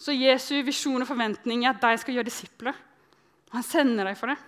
Så 0.00 0.14
Jesu 0.16 0.54
visjon 0.64 1.02
og 1.02 1.08
forventning 1.08 1.66
er 1.66 1.74
at 1.74 1.82
de 1.82 2.00
skal 2.00 2.16
gjøre 2.16 2.30
disipler. 2.30 2.76
Han 3.52 3.66
sender 3.66 4.08
dem 4.08 4.16
for 4.16 4.32
det. 4.32 4.38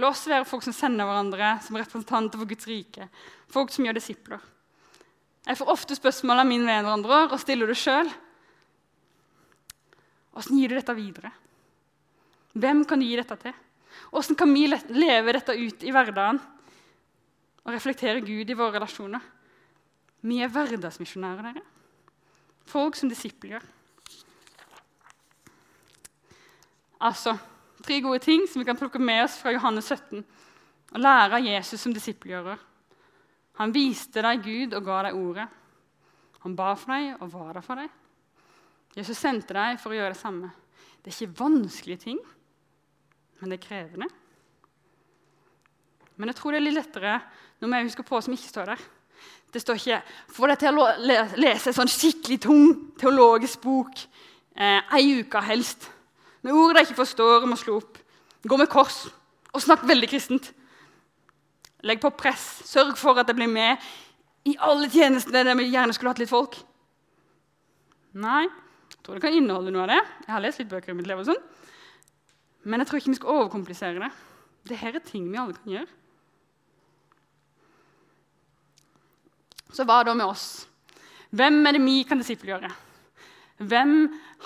La 0.00 0.10
oss 0.10 0.26
være 0.28 0.46
folk 0.48 0.64
som 0.64 0.74
sender 0.76 1.08
hverandre 1.08 1.54
som 1.64 1.76
representanter 1.76 2.40
for 2.40 2.48
Guds 2.48 2.68
rike. 2.68 3.08
Folk 3.52 3.72
som 3.72 3.84
gjør 3.84 3.96
disipler. 3.96 4.40
Jeg 5.46 5.60
får 5.60 5.72
ofte 5.72 5.96
spørsmål 5.96 6.42
av 6.42 6.48
min 6.48 6.64
venner 6.66 7.06
og 7.28 7.36
stiller 7.40 7.70
det 7.70 7.78
sjøl. 7.80 8.08
Åssen 10.36 10.58
gir 10.58 10.72
du 10.72 10.76
dette 10.76 10.96
videre? 10.96 11.30
Hvem 12.56 12.84
kan 12.88 13.00
du 13.00 13.06
gi 13.06 13.16
dette 13.16 13.36
til? 13.40 13.54
Hvordan 14.10 14.36
kan 14.40 14.52
vi 14.52 14.66
leve 14.68 15.36
dette 15.36 15.54
ut 15.56 15.84
i 15.84 15.92
hverdagen 15.92 16.40
og 17.64 17.72
reflektere 17.72 18.24
Gud 18.24 18.50
i 18.50 18.56
våre 18.56 18.76
relasjoner? 18.76 19.22
Vi 20.26 20.40
er 20.42 20.52
hverdagsmisjonærer, 20.52 21.52
dere. 21.52 21.64
Folk 22.66 22.96
som 22.98 23.08
disipler 23.12 23.56
gjør. 23.56 23.66
Altså 27.00 27.36
tre 27.84 28.00
gode 28.00 28.22
ting 28.24 28.46
som 28.48 28.60
vi 28.60 28.66
kan 28.68 28.78
plukke 28.78 29.00
med 29.02 29.24
oss 29.24 29.36
fra 29.40 29.52
Johannes 29.52 29.90
17 29.92 30.24
og 30.94 31.02
lære 31.02 31.38
av 31.38 31.44
Jesus 31.44 31.82
som 31.82 31.92
disippelgjører. 31.94 32.58
Han 33.60 33.72
viste 33.74 34.22
deg 34.24 34.44
Gud 34.44 34.76
og 34.76 34.84
ga 34.86 35.02
deg 35.06 35.16
ordet. 35.18 35.46
Han 36.44 36.56
ba 36.56 36.74
for 36.78 36.94
deg 36.94 37.16
og 37.20 37.32
var 37.32 37.56
der 37.56 37.64
for 37.64 37.80
deg. 37.80 37.90
Jesus 38.96 39.18
sendte 39.20 39.56
deg 39.56 39.80
for 39.80 39.92
å 39.92 39.98
gjøre 39.98 40.14
det 40.14 40.20
samme. 40.20 40.52
Det 41.02 41.12
er 41.12 41.16
ikke 41.16 41.40
vanskelige 41.42 42.02
ting, 42.06 42.20
men 43.40 43.52
det 43.52 43.58
er 43.58 43.66
krevende. 43.66 44.08
Men 46.16 46.32
jeg 46.32 46.38
tror 46.38 46.54
det 46.54 46.60
er 46.60 46.64
litt 46.64 46.78
lettere 46.78 47.18
når 47.60 47.72
vi 47.72 47.88
husker 47.90 48.06
på 48.08 48.20
som 48.24 48.36
ikke 48.36 48.52
står 48.52 48.72
der. 48.72 48.86
Det 49.52 49.62
står 49.62 49.78
ikke 49.80 50.02
'få 50.28 50.46
deg 50.48 50.58
til 50.58 50.78
å 50.78 50.86
lese 51.36 51.70
en 51.70 51.76
sånn 51.76 51.92
skikkelig 51.92 52.40
tung 52.40 52.64
teologisk 52.98 53.60
bok 53.60 54.00
eh, 54.56 54.82
ei 54.92 55.20
uke 55.20 55.40
helst', 55.40 55.88
med 56.46 56.54
ord 56.54 56.76
de 56.76 56.84
ikke 56.86 57.00
forstår 57.00 57.46
må 57.50 57.58
slå 57.58 57.80
opp. 57.80 57.98
Gå 58.46 58.58
med 58.60 58.70
kors 58.70 59.06
og 59.50 59.62
snakk 59.64 59.82
veldig 59.88 60.08
kristent. 60.12 60.52
Legg 61.86 61.98
på 62.02 62.12
press. 62.14 62.44
Sørg 62.68 62.94
for 63.00 63.18
at 63.18 63.26
jeg 63.26 63.38
blir 63.38 63.50
med 63.50 63.82
i 64.46 64.54
alle 64.62 64.86
tjenestene 64.92 65.42
der 65.48 65.58
vi 65.58 65.66
gjerne 65.72 65.96
skulle 65.96 66.12
hatt 66.14 66.22
litt 66.22 66.30
folk. 66.30 66.54
Nei, 68.16 68.46
jeg 68.46 69.02
tror 69.02 69.18
det 69.18 69.24
kan 69.26 69.34
inneholde 69.34 69.74
noe 69.74 69.84
av 69.88 69.92
det. 69.92 70.00
Jeg 70.26 70.34
har 70.36 70.44
lest 70.44 70.62
litt 70.62 70.70
bøker 70.70 70.94
i 70.94 70.96
mitt 71.00 71.10
liv 71.10 71.18
og 71.20 71.28
sånn. 71.28 71.42
Men 72.66 72.82
jeg 72.82 72.90
tror 72.90 73.02
ikke 73.02 73.12
vi 73.12 73.18
skal 73.18 73.40
overkomplisere 73.40 74.02
det. 74.02 74.12
Dette 74.70 74.94
er 74.94 75.02
ting 75.06 75.26
vi 75.30 75.42
alle 75.42 75.58
kan 75.58 75.74
gjøre. 75.76 75.90
Så 79.74 79.84
hva 79.86 80.00
da 80.06 80.14
med 80.16 80.30
oss? 80.30 80.64
Hvem 81.36 81.58
er 81.66 81.76
det 81.76 81.82
vi 81.84 82.00
kan 82.08 82.22
disippelgjøre? 82.22 82.70
Hvem 83.56 83.92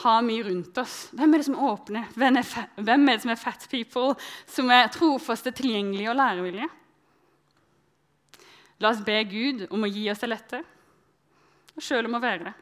har 0.05 0.23
vi 0.23 0.43
rundt 0.47 0.79
oss? 0.79 1.09
Hvem 1.11 1.35
er 1.35 1.43
det 1.43 1.47
som 1.49 1.59
åpner? 1.59 2.07
Hvem 2.15 2.37
er, 2.39 2.51
hvem 2.79 3.09
er 3.09 3.17
det 3.17 3.25
som 3.25 3.33
er 3.35 3.41
fat 3.41 3.67
people, 3.71 4.15
som 4.47 4.71
er 4.71 4.93
trofaste, 4.95 5.51
tilgjengelige 5.51 6.13
og 6.13 6.19
lærevillige? 6.21 6.69
La 8.81 8.95
oss 8.95 9.03
be 9.05 9.19
Gud 9.29 9.67
om 9.69 9.83
å 9.85 9.91
gi 9.91 10.07
oss 10.13 10.23
det 10.23 10.31
lette, 10.31 10.63
og 11.75 11.85
sjøl 11.85 12.07
om 12.09 12.17
å 12.17 12.23
være 12.23 12.47
det. 12.47 12.55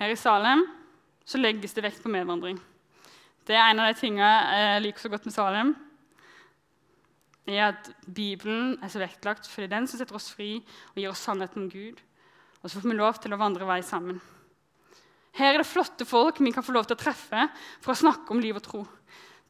Her 0.00 0.14
i 0.14 0.18
Salem 0.18 0.64
så 1.28 1.38
legges 1.38 1.76
det 1.76 1.84
vekt 1.84 2.02
på 2.02 2.10
medvandring. 2.10 2.56
Det 3.46 3.54
er 3.54 3.68
en 3.68 3.82
av 3.82 3.90
de 3.90 4.00
tingene 4.00 4.32
jeg 4.56 4.84
liker 4.86 5.04
så 5.04 5.12
godt 5.12 5.28
med 5.28 5.36
Salem. 5.36 5.72
er 7.50 7.64
at 7.68 7.90
Bibelen 8.06 8.78
er 8.82 8.88
så 8.88 9.02
vektlagt 9.02 9.48
fordi 9.50 9.68
den 9.68 9.86
som 9.90 10.00
setter 10.00 10.16
oss 10.16 10.30
fri 10.32 10.56
og 10.94 11.00
gir 11.00 11.10
oss 11.10 11.22
sannheten 11.26 11.66
om 11.66 11.70
Gud. 11.70 12.00
Og 12.60 12.68
så 12.68 12.80
får 12.80 12.90
vi 12.90 12.98
lov 12.98 13.20
til 13.20 13.32
å 13.32 13.40
vandre 13.40 13.68
vei 13.68 13.80
sammen. 13.86 14.20
Her 15.38 15.54
er 15.54 15.62
det 15.62 15.68
flotte 15.70 16.06
folk 16.08 16.40
vi 16.42 16.52
kan 16.52 16.64
få 16.66 16.74
lov 16.74 16.88
til 16.88 16.98
å 16.98 17.00
treffe 17.00 17.46
for 17.80 17.94
å 17.94 18.00
snakke 18.00 18.34
om 18.34 18.42
liv 18.42 18.58
og 18.58 18.64
tro. 18.64 18.82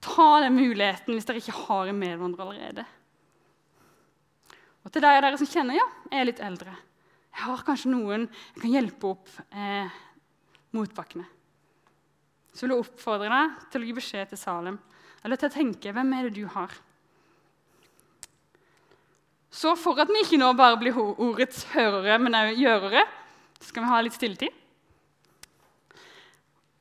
Ta 0.01 0.29
den 0.45 0.57
muligheten 0.57 1.17
hvis 1.17 1.27
dere 1.29 1.41
ikke 1.43 1.57
har 1.67 1.91
en 1.91 1.99
medvandrer 2.01 2.45
allerede. 2.47 2.85
Og 4.85 4.93
til 4.93 5.05
dere, 5.05 5.25
dere 5.25 5.41
som 5.41 5.49
kjenner 5.49 5.77
ja, 5.77 5.87
jeg 6.09 6.23
er 6.23 6.29
litt 6.29 6.45
eldre. 6.45 6.77
Jeg 7.31 7.47
har 7.47 7.65
kanskje 7.67 7.93
noen 7.93 8.27
jeg 8.29 8.63
kan 8.63 8.75
hjelpe 8.75 9.11
opp 9.11 9.29
eh, 9.53 9.99
motbakkene. 10.77 11.27
Så 12.53 12.65
vil 12.65 12.75
jeg 12.75 12.85
oppfordre 12.85 13.31
deg 13.31 13.59
til 13.73 13.83
å 13.83 13.89
gi 13.89 13.97
beskjed 13.97 14.33
til 14.33 14.41
Salem, 14.41 14.79
eller 15.23 15.39
til 15.39 15.51
å 15.51 15.55
tenke 15.55 15.93
hvem 15.95 16.17
er 16.17 16.29
det 16.29 16.41
du 16.41 16.47
har? 16.51 16.73
Så 19.51 19.75
for 19.75 19.99
at 19.99 20.11
vi 20.11 20.23
ikke 20.23 20.39
nå 20.39 20.53
bare 20.55 20.79
blir 20.79 20.97
ordets 20.97 21.65
hørere, 21.73 22.19
men 22.23 22.37
òg 22.39 22.55
gjørere, 22.55 23.03
så 23.59 23.73
skal 23.73 23.83
vi 23.83 23.91
ha 23.91 23.99
litt 24.07 24.15
stilletid. 24.15 24.55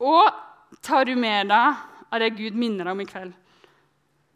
Og 0.06 0.30
tar 0.86 1.10
du 1.10 1.16
med 1.20 1.50
deg 1.50 1.82
av 2.10 2.22
det 2.22 2.30
Gud 2.38 2.58
minner 2.58 2.86
deg 2.86 2.94
om 2.94 3.02
i 3.02 3.10
kveld? 3.10 3.34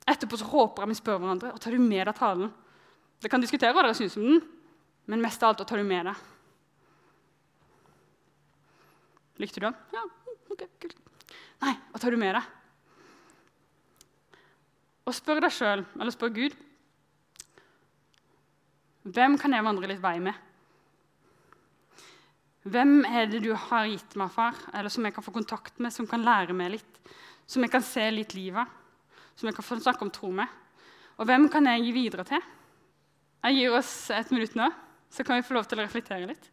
Etterpå 0.09 0.39
så 0.41 0.49
håper 0.49 0.83
jeg 0.83 0.91
vi 0.91 0.97
spør 0.99 1.21
hverandre, 1.21 1.53
og 1.53 1.61
tar 1.61 1.77
du 1.77 1.79
med 1.79 2.09
deg 2.09 2.17
talen? 2.17 2.49
Det 3.23 3.31
kan 3.31 3.43
diskutere 3.43 3.71
hva 3.71 3.85
dere 3.85 3.95
syns 3.95 4.17
om 4.19 4.25
den, 4.27 4.41
men 5.07 5.23
mest 5.23 5.43
av 5.43 5.53
alt 5.53 5.63
tar 5.69 5.79
du 5.79 5.85
med 5.87 6.09
deg. 6.09 6.27
Likte 9.39 9.61
du 9.61 9.69
den? 9.69 9.79
Ja, 9.93 10.03
ok, 10.51 10.67
kult. 10.81 10.99
Nei, 11.63 11.77
hva 11.93 12.01
tar 12.01 12.11
du 12.11 12.19
med 12.19 12.35
deg? 12.35 12.51
Og 15.07 15.15
spør 15.15 15.41
deg 15.43 15.53
sjøl, 15.53 15.85
eller 15.99 16.15
spør 16.15 16.33
Gud 16.33 16.57
hvem 19.03 19.35
kan 19.39 19.51
jeg 19.51 19.65
vandre 19.65 19.89
litt 19.91 20.01
vei 20.03 20.17
med? 20.23 20.35
Hvem 22.63 23.01
er 23.03 23.27
det 23.27 23.41
du 23.43 23.51
har 23.51 23.89
gitt 23.91 24.15
meg, 24.15 24.31
far, 24.31 24.55
eller 24.71 24.91
som 24.91 25.03
jeg 25.03 25.15
kan 25.15 25.25
få 25.25 25.33
kontakt 25.35 25.81
med, 25.83 25.91
som 25.91 26.07
kan 26.07 26.23
lære 26.23 26.55
meg 26.55 26.77
litt? 26.77 26.99
Som 27.43 27.65
jeg 27.65 27.73
kan 27.73 27.83
se 27.83 28.05
litt 28.13 28.35
liv 28.37 28.55
av? 28.55 28.71
Som 29.35 29.49
jeg 29.49 29.57
kan 29.57 29.65
få 29.67 29.79
snakke 29.83 30.05
om 30.05 30.13
tro 30.13 30.31
med? 30.31 30.47
Og 31.19 31.27
hvem 31.27 31.49
kan 31.51 31.67
jeg 31.67 31.83
gi 31.83 31.91
videre 31.95 32.23
til? 32.27 32.45
Jeg 33.43 33.59
gir 33.59 33.75
oss 33.75 33.91
et 34.15 34.31
minutt 34.31 34.55
nå, 34.55 34.69
så 35.11 35.25
kan 35.27 35.35
vi 35.35 35.45
få 35.45 35.57
lov 35.57 35.67
til 35.67 35.81
å 35.81 35.83
reflektere 35.83 36.29
litt. 36.29 36.47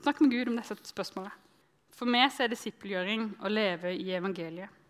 Snakk 0.00 0.22
med 0.24 0.32
Gud 0.32 0.48
om 0.48 0.56
disse 0.56 0.78
spørsmålene. 0.88 1.36
For 1.92 2.08
meg 2.08 2.32
er 2.40 2.48
disippelgjøring 2.48 3.28
å 3.44 3.52
leve 3.52 3.92
i 3.92 4.08
evangeliet. 4.16 4.80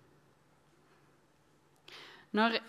Når 2.33 2.61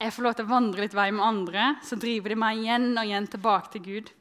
jeg 0.00 0.14
får 0.16 0.24
lov 0.24 0.36
til 0.36 0.46
å 0.46 0.54
vandre 0.54 0.84
litt 0.86 0.96
vei 0.96 1.10
med 1.12 1.24
andre, 1.26 1.64
så 1.84 1.98
driver 2.00 2.32
de 2.32 2.40
meg 2.40 2.62
igjen 2.62 2.90
og 2.94 3.04
igjen 3.04 3.28
tilbake 3.28 3.72
til 3.74 3.82
Gud. 3.84 4.12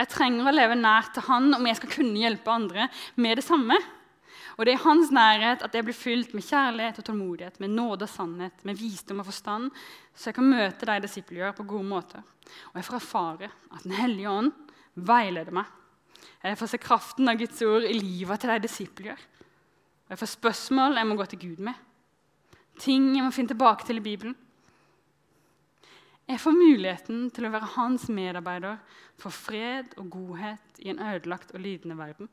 Jeg 0.00 0.08
trenger 0.08 0.48
å 0.48 0.54
leve 0.54 0.78
nært 0.80 1.12
til 1.12 1.26
Han 1.26 1.50
om 1.52 1.66
jeg 1.68 1.76
skal 1.76 1.90
kunne 1.92 2.22
hjelpe 2.22 2.52
andre 2.52 2.86
med 3.20 3.36
det 3.36 3.44
samme. 3.44 3.76
Og 4.56 4.64
det 4.64 4.72
er 4.72 4.78
i 4.78 4.84
hans 4.86 5.10
nærhet 5.12 5.64
at 5.64 5.76
jeg 5.76 5.84
blir 5.84 5.96
fylt 5.96 6.32
med 6.36 6.44
kjærlighet 6.46 7.00
og 7.00 7.06
tålmodighet, 7.06 7.60
med 7.60 7.74
nåde 7.76 8.06
og 8.06 8.12
sannhet, 8.12 8.64
med 8.64 8.80
visdom 8.80 9.20
og 9.20 9.28
forstand, 9.28 9.68
så 10.16 10.30
jeg 10.30 10.38
kan 10.38 10.48
møte 10.48 10.88
de 10.88 10.96
disippelgjør 11.04 11.54
på 11.60 11.68
gode 11.74 11.88
måter. 11.92 12.24
Og 12.72 12.80
jeg 12.80 12.88
får 12.88 12.98
erfare 13.00 13.52
at 13.70 13.84
Den 13.84 13.96
hellige 13.96 14.32
ånd 14.32 14.50
veileder 14.96 15.52
meg. 15.52 15.68
Jeg 16.40 16.56
får 16.56 16.72
se 16.72 16.80
kraften 16.80 17.28
av 17.28 17.36
Guds 17.40 17.60
ord 17.68 17.84
i 17.84 18.00
livet 18.00 18.40
til 18.40 18.52
de 18.52 18.58
disippelgjør. 18.64 19.22
Og 20.08 20.16
jeg 20.16 20.22
får 20.24 20.34
spørsmål 20.38 20.96
jeg 20.96 21.08
må 21.08 21.20
gå 21.20 21.28
til 21.28 21.44
Gud 21.44 21.64
med 21.68 21.89
ting 22.80 23.10
jeg 23.14 23.24
må 23.24 23.32
finne 23.34 23.52
tilbake 23.52 23.86
til 23.86 24.00
i 24.00 24.04
Bibelen. 24.04 24.36
Jeg 26.30 26.40
får 26.40 26.54
muligheten 26.54 27.24
til 27.34 27.48
å 27.48 27.50
være 27.50 27.72
hans 27.74 28.06
medarbeider 28.12 28.78
for 29.18 29.34
fred 29.34 29.96
og 29.98 30.12
godhet 30.14 30.78
i 30.78 30.92
en 30.92 31.02
ødelagt 31.02 31.50
og 31.54 31.62
lidende 31.64 31.98
verden. 31.98 32.30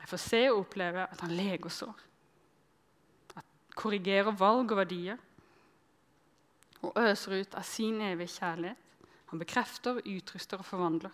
Jeg 0.00 0.08
får 0.08 0.22
se 0.22 0.40
og 0.50 0.62
oppleve 0.62 1.04
at 1.04 1.20
han 1.24 1.34
leger 1.36 1.72
sår, 1.72 2.00
at 3.36 3.76
korrigerer 3.76 4.36
valg 4.36 4.72
og 4.72 4.80
verdier 4.80 5.20
og 6.84 6.98
øser 7.00 7.40
ut 7.40 7.54
av 7.56 7.64
sin 7.64 8.00
evige 8.04 8.34
kjærlighet. 8.38 8.80
Han 9.32 9.40
bekrefter, 9.40 10.00
utruster 10.04 10.60
og 10.60 10.68
forvandler. 10.68 11.12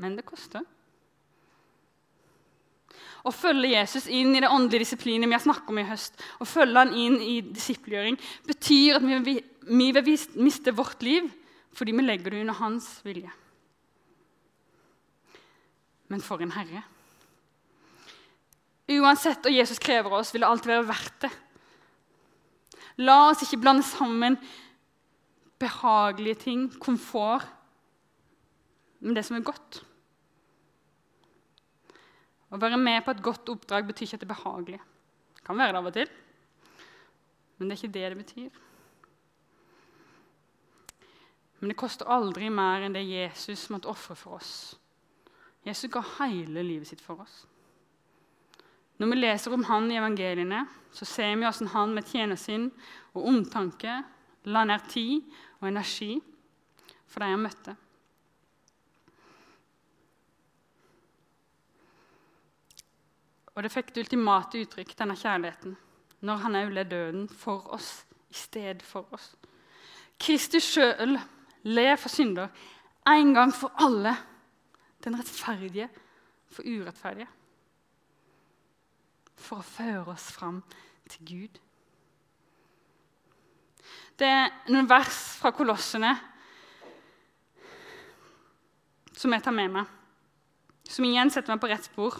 Men 0.00 0.16
det 0.16 0.24
koster. 0.28 0.64
Å 3.22 3.30
følge 3.30 3.70
Jesus 3.70 4.08
inn 4.10 4.34
i 4.34 4.40
det 4.42 4.50
åndelige 4.50 4.82
disiplinet 4.82 5.30
vi 5.30 5.36
har 5.36 5.44
snakket 5.44 5.70
om 5.70 5.78
i 5.78 5.86
høst, 5.86 6.16
å 6.42 6.46
følge 6.48 6.80
han 6.80 6.94
inn 6.98 7.20
i 7.22 7.36
disippelgjøring, 7.46 8.18
betyr 8.48 8.98
at 8.98 9.06
vi, 9.06 9.36
vi 9.70 9.90
vil 9.94 10.26
miste 10.42 10.74
vårt 10.74 11.04
liv 11.06 11.30
fordi 11.72 11.94
vi 11.96 12.04
legger 12.04 12.34
det 12.34 12.42
under 12.42 12.58
hans 12.58 12.88
vilje. 13.06 13.30
Men 16.12 16.20
for 16.20 16.42
en 16.44 16.52
Herre. 16.52 16.82
Uansett 18.92 19.46
hva 19.46 19.54
Jesus 19.54 19.80
krever 19.80 20.10
av 20.10 20.18
oss, 20.18 20.34
vil 20.34 20.42
det 20.44 20.50
alltid 20.50 20.72
være 20.74 20.88
verdt 20.90 21.22
det. 21.24 21.30
La 23.00 23.30
oss 23.30 23.40
ikke 23.46 23.62
blande 23.62 23.86
sammen 23.88 24.36
behagelige 25.62 26.42
ting, 26.42 26.66
komfort, 26.82 27.46
med 29.00 29.16
det 29.16 29.24
som 29.26 29.38
er 29.38 29.46
godt. 29.46 29.80
Å 32.52 32.60
være 32.60 32.76
med 32.76 33.00
på 33.04 33.14
et 33.14 33.22
godt 33.24 33.48
oppdrag 33.48 33.86
betyr 33.88 34.06
ikke 34.06 34.18
at 34.18 34.24
det 34.24 34.28
er 34.28 34.34
behagelig. 34.34 34.80
Det 35.38 35.46
kan 35.46 35.58
være 35.58 35.72
det 35.72 35.80
av 35.80 35.88
og 35.88 35.96
til, 35.96 36.12
men 37.56 37.68
det 37.68 37.74
er 37.74 37.80
ikke 37.80 37.94
det 37.94 38.04
det 38.12 38.20
betyr. 38.20 38.60
Men 41.60 41.72
det 41.72 41.78
koster 41.78 42.10
aldri 42.10 42.50
mer 42.50 42.84
enn 42.84 42.96
det 42.96 43.04
Jesus 43.06 43.68
måtte 43.72 43.88
ofre 43.88 44.16
for 44.18 44.40
oss. 44.40 44.52
Jesus 45.62 45.90
ga 45.94 46.02
hele 46.18 46.64
livet 46.66 46.90
sitt 46.90 47.00
for 47.00 47.22
oss. 47.22 47.44
Når 48.98 49.08
vi 49.12 49.20
leser 49.20 49.54
om 49.54 49.64
han 49.66 49.86
i 49.90 49.96
evangeliene, 49.98 50.64
så 50.92 51.06
ser 51.08 51.32
vi 51.32 51.46
hvordan 51.46 51.70
han 51.72 51.94
med 51.94 52.10
tjenersinn 52.10 52.68
og 53.14 53.30
omtanke 53.30 54.00
la 54.50 54.64
ned 54.66 54.84
tid 54.90 55.22
og 55.60 55.70
energi 55.70 56.16
for 57.06 57.22
de 57.22 57.30
han 57.32 57.42
møtte. 57.46 57.76
Og 63.54 63.62
det 63.62 63.72
fikk 63.72 63.92
det 63.92 64.06
ultimate 64.06 64.62
uttrykk, 64.64 64.94
denne 64.98 65.16
kjærligheten, 65.18 65.76
når 66.24 66.44
han 66.44 66.56
òg 66.56 66.72
led 66.72 66.90
døden 66.92 67.26
for 67.28 67.66
oss 67.74 68.04
i 68.32 68.36
stedet 68.36 68.82
for 68.86 69.08
oss. 69.12 69.34
Kristus 70.22 70.64
sjøl 70.64 71.18
ler 71.68 71.96
for 72.00 72.12
synder 72.12 72.48
en 73.08 73.34
gang 73.34 73.52
for 73.54 73.72
alle. 73.82 74.14
Den 75.04 75.18
rettferdige 75.18 75.88
for 76.52 76.62
urettferdige. 76.62 77.28
For 79.34 79.58
å 79.58 79.66
føre 79.66 80.14
oss 80.14 80.28
fram 80.32 80.62
til 81.10 81.26
Gud. 81.26 81.58
Det 84.18 84.28
er 84.28 84.52
noen 84.70 84.86
vers 84.86 85.18
fra 85.40 85.50
Kolossene 85.56 86.12
som 89.18 89.32
jeg 89.34 89.42
tar 89.44 89.54
med 89.54 89.74
meg, 89.74 89.90
som 90.88 91.04
igjen 91.06 91.30
setter 91.30 91.52
meg 91.52 91.60
på 91.62 91.70
rett 91.70 91.86
spor. 91.86 92.16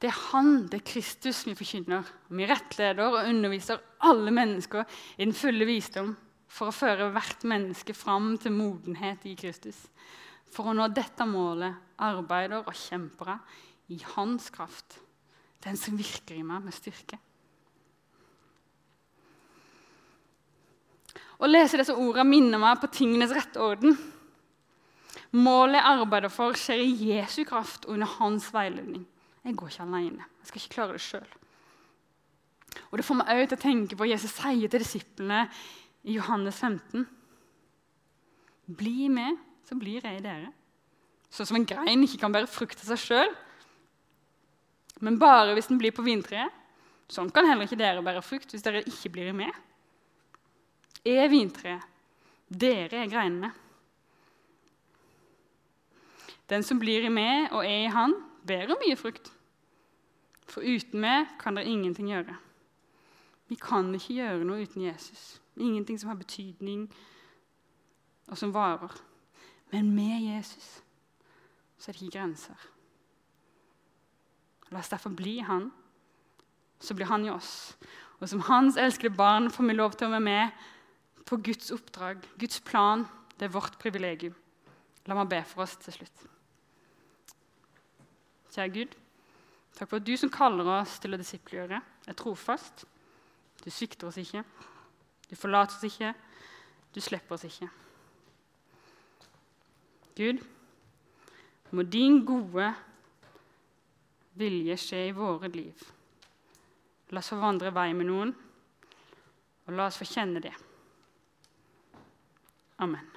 Det 0.00 0.10
er 0.10 0.20
Han, 0.32 0.66
det 0.68 0.80
er 0.80 0.86
Kristus, 0.90 1.44
vi 1.46 1.54
forkynner. 1.56 2.04
Vi 2.28 2.46
rettleder 2.48 3.06
og 3.06 3.28
underviser 3.28 3.82
alle 4.04 4.32
mennesker 4.34 4.84
i 5.16 5.24
den 5.24 5.34
fulle 5.36 5.66
visdom 5.68 6.12
for 6.50 6.70
å 6.70 6.76
føre 6.76 7.10
hvert 7.14 7.46
menneske 7.48 7.94
fram 7.96 8.34
til 8.38 8.54
modenhet 8.54 9.24
i 9.26 9.34
Kristus. 9.38 9.78
For 10.54 10.70
å 10.70 10.74
nå 10.76 10.88
dette 10.94 11.26
målet 11.26 11.98
arbeider 12.04 12.62
og 12.62 12.74
kjemper 12.78 13.38
i 13.94 14.00
Hans 14.14 14.50
kraft, 14.54 14.98
den 15.64 15.78
som 15.80 15.96
virker 15.98 16.36
i 16.36 16.44
meg 16.46 16.66
med 16.66 16.76
styrke. 16.76 17.18
Å 21.42 21.48
lese 21.50 21.80
disse 21.80 21.96
ordene 21.98 22.28
minner 22.28 22.60
meg 22.62 22.78
på 22.80 22.92
tingenes 22.94 23.32
rette 23.34 23.60
orden. 23.60 23.96
Målet 25.34 25.80
jeg 25.80 25.98
arbeider 25.98 26.30
for, 26.30 26.54
skjer 26.54 26.84
i 26.84 27.10
Jesu 27.10 27.42
kraft 27.48 27.88
og 27.88 27.96
under 27.96 28.10
hans 28.20 28.46
veiledning. 28.54 29.02
Jeg 29.44 29.56
går 29.60 29.72
ikke 29.72 29.84
alene. 29.84 30.26
Jeg 30.40 30.50
skal 30.50 30.62
ikke 30.62 30.74
klare 30.74 30.96
det 30.96 31.04
sjøl. 31.04 31.32
Og 32.90 32.98
Det 32.98 33.04
får 33.06 33.18
meg 33.20 33.32
òg 33.34 33.44
til 33.48 33.58
å 33.58 33.64
tenke 33.64 33.96
på 33.96 34.02
hva 34.02 34.10
Jesus 34.10 34.34
sier 34.34 34.70
til 34.70 34.82
disiplene 34.82 35.44
i 36.04 36.16
Johannes 36.16 36.58
15. 36.58 37.04
Bli 38.80 39.10
med, 39.12 39.36
så 39.68 39.76
blir 39.78 40.04
jeg 40.04 40.24
dere. 40.24 40.50
Sånn 41.30 41.50
som 41.50 41.58
en 41.58 41.68
grein 41.68 42.06
ikke 42.06 42.22
kan 42.22 42.34
bære 42.34 42.50
frukt 42.50 42.80
av 42.80 42.88
seg 42.92 43.02
sjøl, 43.02 43.32
men 45.04 45.18
bare 45.18 45.52
hvis 45.56 45.68
den 45.68 45.80
blir 45.80 45.92
på 45.92 46.04
vintreet. 46.06 46.62
Sånn 47.10 47.28
kan 47.34 47.44
heller 47.44 47.66
ikke 47.66 47.76
dere 47.76 48.02
bære 48.04 48.22
frukt 48.24 48.54
hvis 48.54 48.64
dere 48.64 48.84
ikke 48.88 49.10
blir 49.12 49.34
med 49.36 49.52
er 51.04 51.28
vintreet. 51.28 51.84
Dere 52.48 53.02
er 53.02 53.10
greinene. 53.10 53.50
Den 56.48 56.64
som 56.64 56.78
blir 56.80 57.06
i 57.06 57.12
meg 57.12 57.52
og 57.52 57.64
er 57.64 57.86
i 57.86 57.92
Han, 57.92 58.14
bærer 58.46 58.78
mye 58.80 58.96
frukt. 58.96 59.30
For 60.48 60.64
uten 60.64 61.00
meg 61.00 61.36
kan 61.40 61.56
dere 61.56 61.70
ingenting 61.70 62.10
gjøre. 62.12 62.36
Vi 63.48 63.56
kan 63.60 63.92
ikke 63.96 64.18
gjøre 64.18 64.44
noe 64.44 64.64
uten 64.64 64.84
Jesus. 64.84 65.40
Ingenting 65.56 65.98
som 66.00 66.10
har 66.10 66.18
betydning, 66.20 66.88
og 68.28 68.38
som 68.40 68.54
varer. 68.54 68.92
Men 69.72 69.92
med 69.94 70.22
Jesus 70.22 70.80
så 71.78 71.90
er 71.90 71.96
det 71.96 72.02
ikke 72.02 72.18
grenser. 72.18 72.68
La 74.72 74.80
oss 74.80 74.88
derfor 74.88 75.12
bli 75.14 75.38
Han, 75.44 75.68
så 76.80 76.94
blir 76.94 77.06
Han 77.06 77.26
i 77.26 77.30
oss. 77.30 77.76
Og 78.20 78.28
som 78.28 78.40
Hans 78.48 78.76
elskede 78.80 79.14
barn 79.16 79.50
får 79.50 79.68
vi 79.68 79.76
lov 79.76 79.92
til 79.92 80.08
å 80.08 80.14
være 80.14 80.24
med 80.24 80.64
på 81.28 81.36
Guds 81.44 81.70
oppdrag, 81.74 82.24
Guds 82.40 82.60
plan. 82.60 83.04
Det 83.38 83.48
er 83.48 83.56
vårt 83.56 83.78
privilegium. 83.78 84.34
La 85.06 85.16
meg 85.18 85.28
be 85.28 85.42
for 85.44 85.66
oss 85.66 85.76
til 85.82 85.98
slutt. 85.98 86.33
Kjære 88.54 88.70
Gud, 88.70 88.92
takk 89.74 89.88
for 89.90 89.98
at 89.98 90.06
du 90.06 90.14
som 90.16 90.30
kaller 90.30 90.68
oss 90.76 90.98
til 91.02 91.16
å 91.16 91.18
disiplegjøre, 91.18 91.80
er 92.06 92.18
trofast. 92.18 92.84
Du 93.64 93.70
svikter 93.70 94.06
oss 94.06 94.18
ikke. 94.20 94.44
Du 95.26 95.34
forlater 95.34 95.74
oss 95.74 95.86
ikke. 95.88 96.12
Du 96.94 97.00
slipper 97.02 97.34
oss 97.34 97.46
ikke. 97.48 97.66
Gud, 100.14 100.44
må 101.74 101.82
din 101.82 102.20
gode 102.26 102.68
vilje 104.38 104.76
skje 104.78 105.00
i 105.08 105.16
våre 105.16 105.50
liv. 105.50 105.82
La 107.10 107.18
oss 107.18 107.32
forvandre 107.32 107.72
vei 107.74 107.88
med 107.94 108.06
noen, 108.06 108.30
og 109.66 109.74
la 109.74 109.88
oss 109.88 109.98
få 109.98 110.06
kjenne 110.06 110.42
det. 110.44 110.54
Amen. 112.84 113.10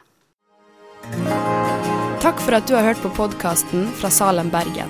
Takk 2.21 2.41
for 2.41 2.57
at 2.57 2.65
du 2.65 2.73
har 2.73 2.89
hørt 2.89 3.03
på 3.05 3.13
podkasten 3.13 3.85
fra 4.01 4.09
Salem, 4.13 4.49
Bergen. 4.53 4.89